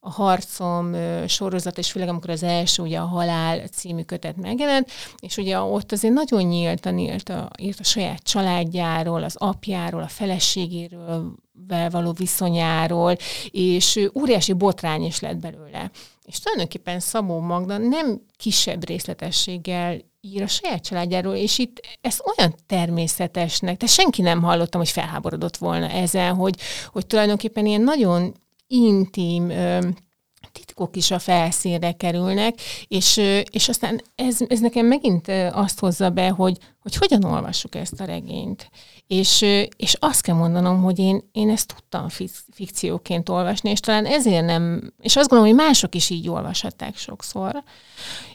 [0.00, 0.96] a harcom
[1.26, 5.92] sorozat, és főleg amikor az első, ugye a Halál című kötet megjelent, és ugye ott
[5.92, 11.34] azért nagyon nyíltan írt a, írt a saját családjáról, az apjáról, a feleségéről,
[11.90, 13.16] való viszonyáról,
[13.50, 15.90] és óriási botrány is lett belőle.
[16.24, 22.54] És tulajdonképpen Szabó Magda nem kisebb részletességgel ír a saját családjáról, és itt ezt olyan
[22.66, 26.60] természetesnek, de senki nem hallottam, hogy felháborodott volna ezen, hogy,
[26.92, 28.34] hogy tulajdonképpen ilyen nagyon
[28.66, 29.52] intim
[30.52, 32.54] titkok is a felszínre kerülnek,
[32.88, 33.16] és,
[33.50, 38.04] és aztán ez, ez nekem megint azt hozza be, hogy, hogy hogyan olvassuk ezt a
[38.04, 38.70] regényt.
[39.06, 39.42] És,
[39.76, 42.06] és azt kell mondanom, hogy én, én ezt tudtam
[42.52, 47.62] fikcióként olvasni, és talán ezért nem, és azt gondolom, hogy mások is így olvashatták sokszor,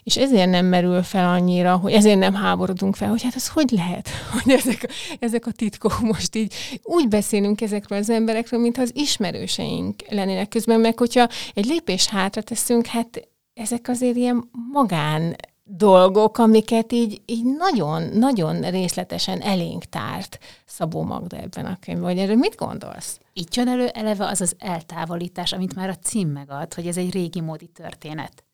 [0.02, 3.70] és ezért nem merül fel annyira, hogy ezért nem háborodunk fel, hogy hát ez hogy
[3.70, 4.08] lehet,
[4.42, 10.02] hogy ezek, ezek a titkok most így úgy beszélünk ezekről az emberekről, mintha az ismerőseink
[10.08, 15.36] lennének közben, meg hogyha egy lépés hátra teszünk, hát ezek azért ilyen magán
[15.76, 22.06] dolgok, amiket így, így nagyon, nagyon részletesen elénk tárt Szabó Magda ebben a könyvben.
[22.14, 23.20] Vagy erről mit gondolsz?
[23.32, 27.12] Így jön elő eleve az az eltávolítás, amit már a cím megad, hogy ez egy
[27.12, 28.44] régi módi történet.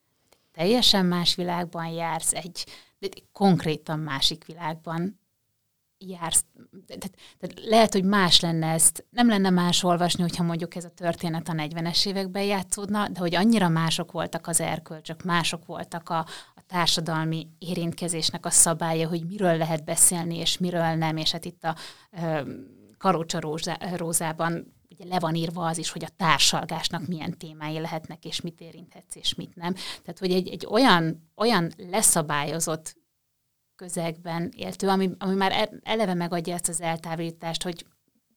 [0.52, 2.66] Teljesen más világban jársz, egy,
[2.98, 5.20] egy konkrétan másik világban
[5.98, 6.44] jársz.
[6.86, 10.90] Tehát, tehát lehet, hogy más lenne ezt, nem lenne más olvasni, hogyha mondjuk ez a
[10.90, 16.18] történet a 40-es években játszódna, de hogy annyira mások voltak az erkölcsök, mások voltak a,
[16.54, 21.64] a társadalmi érintkezésnek a szabálya, hogy miről lehet beszélni, és miről nem, és hát itt
[21.64, 21.76] a
[22.10, 22.44] e,
[22.98, 23.40] Karócsa
[23.96, 28.60] Rózában ugye le van írva az is, hogy a társalgásnak milyen témái lehetnek, és mit
[28.60, 29.72] érinthetsz, és mit nem.
[29.74, 32.96] Tehát, hogy egy, egy olyan, olyan leszabályozott
[33.76, 37.86] közegben éltő, ami, ami már e, eleve megadja ezt az eltávolítást, hogy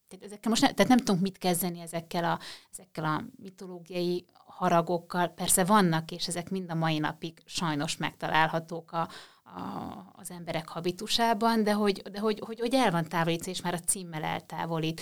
[0.08, 2.40] tehát, ezekkel most ne, tehát nem tudunk mit kezdeni ezekkel a,
[2.72, 5.28] ezekkel a mitológiai haragokkal.
[5.28, 9.10] Persze vannak, és ezek mind a mai napig sajnos megtalálhatók a,
[9.44, 13.74] a, az emberek habitusában, de hogy, de hogy, hogy, hogy el van távolítva, és már
[13.74, 15.02] a címmel eltávolít.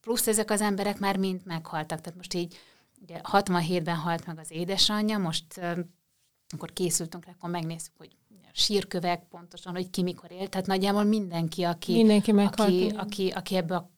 [0.00, 2.00] Plusz ezek az emberek már mind meghaltak.
[2.00, 2.58] Tehát most így
[3.00, 5.60] ugye 67-ben halt meg az édesanyja, most
[6.48, 8.16] akkor készültünk rá, akkor megnézzük, hogy
[8.52, 10.50] sírkövek pontosan, hogy ki mikor élt.
[10.50, 13.90] Tehát nagyjából mindenki, aki, mindenki aki, aki, aki ebbe a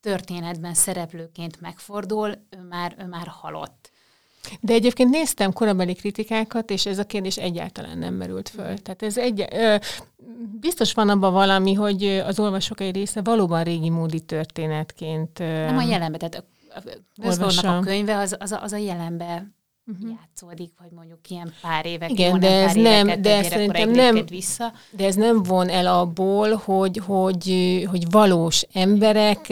[0.00, 3.90] történetben szereplőként megfordul, ő már, ő már halott.
[4.60, 8.78] De egyébként néztem korabeli kritikákat, és ez a kérdés egyáltalán nem merült föl.
[8.78, 9.76] Tehát ez egy, ö,
[10.60, 15.40] biztos van abban valami, hogy az olvasók egy része valóban régi módi történetként.
[15.40, 16.44] Ö, nem a jelenbe, tehát a,
[17.68, 19.46] a könyve az, az, a, az a jelenbe
[19.88, 20.10] uh-huh.
[20.10, 22.10] játszódik, vagy mondjuk ilyen pár évek.
[22.10, 24.72] Igen, de ez nem, de ez szerintem nem, vissza.
[24.90, 29.46] de ez nem von el abból, hogy, hogy, hogy valós emberek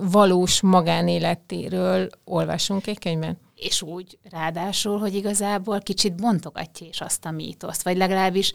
[0.00, 3.38] valós magánéletéről olvasunk egy könyvben.
[3.54, 8.52] És úgy ráadásul, hogy igazából kicsit bontogatja is azt a mítoszt, vagy legalábbis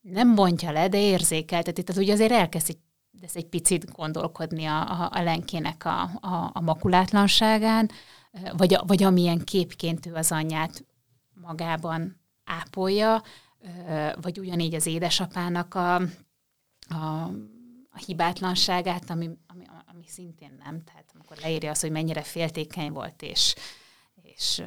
[0.00, 1.82] nem bontja le, de érzékelteti.
[1.82, 2.76] Tehát ugye azért elkezd
[3.22, 7.90] ez egy picit gondolkodni a, a, a lenkének a, a, a makulátlanságán,
[8.56, 10.84] vagy, vagy amilyen képként ő az anyját
[11.34, 13.22] magában ápolja,
[14.20, 15.94] vagy ugyanígy az édesapának a,
[16.88, 17.24] a,
[17.90, 20.82] a hibátlanságát, ami, ami, ami szintén nem.
[20.84, 23.54] Tehát amikor leírja azt, hogy mennyire féltékeny volt, és,
[24.22, 24.62] és,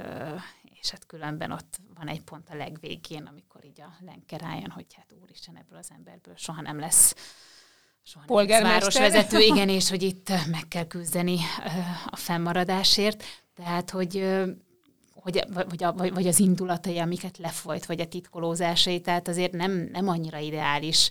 [0.79, 4.85] és hát különben ott van egy pont a legvégén, amikor így a lenke rájön, hogy
[4.93, 7.15] hát úristen, ebből az emberből soha nem lesz
[8.03, 8.79] soha polgármester.
[8.79, 11.37] városvezető, igen, és hogy itt meg kell küzdeni
[12.05, 13.23] a fennmaradásért.
[13.55, 14.43] Tehát, hogy
[15.13, 20.07] hogy, vagy, a, vagy az indulatai, amiket lefolyt, vagy a titkolózásai, tehát azért nem, nem
[20.07, 21.09] annyira ideális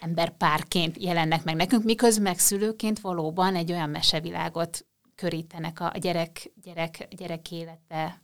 [0.00, 7.08] emberpárként jelennek meg nekünk, miközben meg szülőként valóban egy olyan mesevilágot körítenek a gyerek, gyerek,
[7.10, 8.22] gyerek élete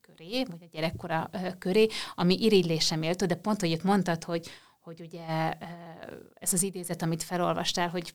[0.00, 5.00] köré, vagy a gyerekkora köré, ami irigylésem méltó, de pont, hogy itt mondtad, hogy, hogy
[5.00, 5.52] ugye
[6.34, 8.14] ez az idézet, amit felolvastál, hogy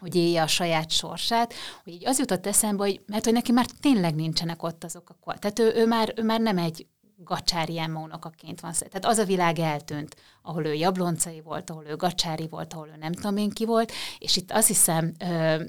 [0.00, 3.66] hogy élje a saját sorsát, hogy így az jutott eszembe, hogy mert hogy neki már
[3.80, 6.86] tényleg nincsenek ott azok a Tehát ő, ő, már, ő már nem egy
[7.24, 8.72] gacsári emónokaként van.
[8.72, 12.96] Tehát az a világ eltűnt, ahol ő jabloncai volt, ahol ő gacsári volt, ahol ő
[13.00, 15.62] nem tudom én ki volt, és itt azt hiszem, ö,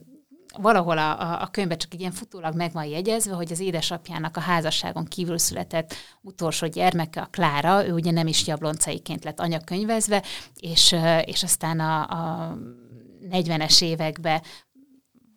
[0.58, 5.06] valahol a, a, könyvben csak ilyen futólag meg van jegyezve, hogy az édesapjának a házasságon
[5.06, 10.24] kívül született utolsó gyermeke, a Klára, ő ugye nem is jabloncaiként lett anyakönyvezve,
[10.60, 12.58] és, és aztán a, a
[13.32, 14.42] 40-es években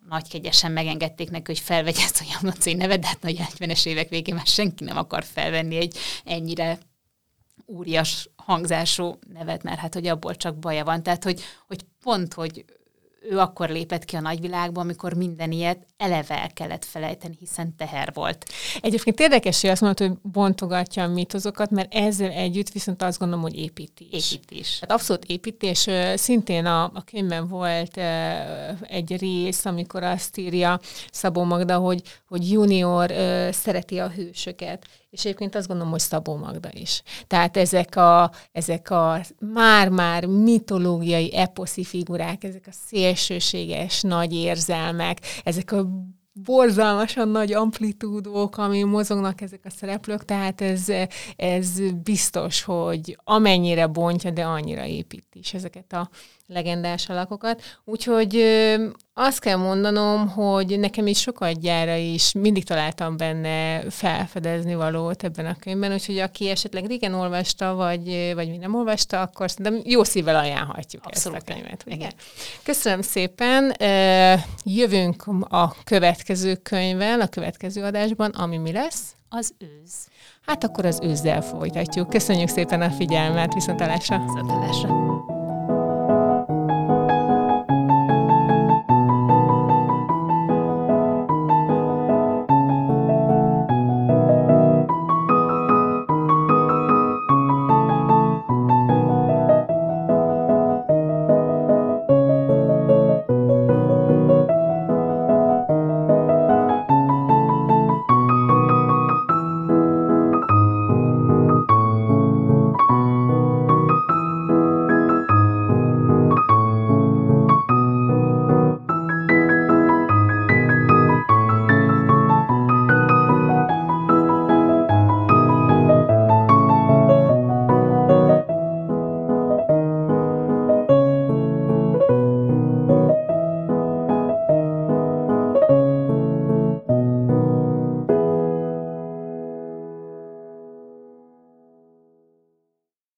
[0.07, 4.35] nagykegyesen megengedték neki, hogy felvegye ezt a Jamlacai nevet, de hát nagy 70-es évek végén
[4.35, 6.79] már senki nem akar felvenni egy ennyire
[7.65, 11.03] úrias hangzású nevet, mert hát hogy abból csak baja van.
[11.03, 12.65] Tehát, hogy, hogy pont, hogy
[13.29, 18.11] ő akkor lépett ki a nagyvilágba, amikor minden ilyet eleve el kellett felejteni, hiszen teher
[18.13, 18.45] volt.
[18.81, 23.43] Egyébként érdekes, hogy azt mondod, hogy bontogatja a mitozokat, mert ezzel együtt viszont azt gondolom,
[23.43, 24.33] hogy építés.
[24.33, 24.77] Építés.
[24.79, 25.87] Hát abszolút építés.
[26.15, 27.97] Szintén a, a könyvben volt
[28.81, 30.79] egy rész, amikor azt írja
[31.11, 33.11] Szabó Magda, hogy, hogy junior
[33.51, 34.85] szereti a hősöket
[35.15, 37.01] és egyébként azt gondolom, hogy Szabó Magda is.
[37.27, 45.71] Tehát ezek a, ezek a már-már mitológiai eposzi figurák, ezek a szélsőséges nagy érzelmek, ezek
[45.71, 45.84] a
[46.43, 50.91] borzalmasan nagy amplitúdók, ami mozognak ezek a szereplők, tehát ez,
[51.35, 56.09] ez biztos, hogy amennyire bontja, de annyira épít is ezeket a
[56.47, 57.61] legendás alakokat.
[57.83, 58.43] Úgyhogy
[59.13, 65.45] azt kell mondanom, hogy nekem is sokat gyára is mindig találtam benne felfedezni valót ebben
[65.45, 70.03] a könyvben, úgyhogy aki esetleg régen olvasta, vagy, vagy mi nem olvasta, akkor szerintem jó
[70.03, 71.37] szívvel ajánlhatjuk Abszolút.
[71.37, 71.83] ezt a könyvet.
[71.85, 72.11] Igen.
[72.63, 73.75] Köszönöm szépen.
[74.63, 79.15] Jövünk a következő könyvvel, a következő adásban, ami mi lesz?
[79.29, 79.93] Az őz.
[80.45, 82.09] Hát akkor az őzzel folytatjuk.
[82.09, 84.19] Köszönjük szépen a figyelmet, viszontalásra!
[84.19, 85.34] Viszontalásra!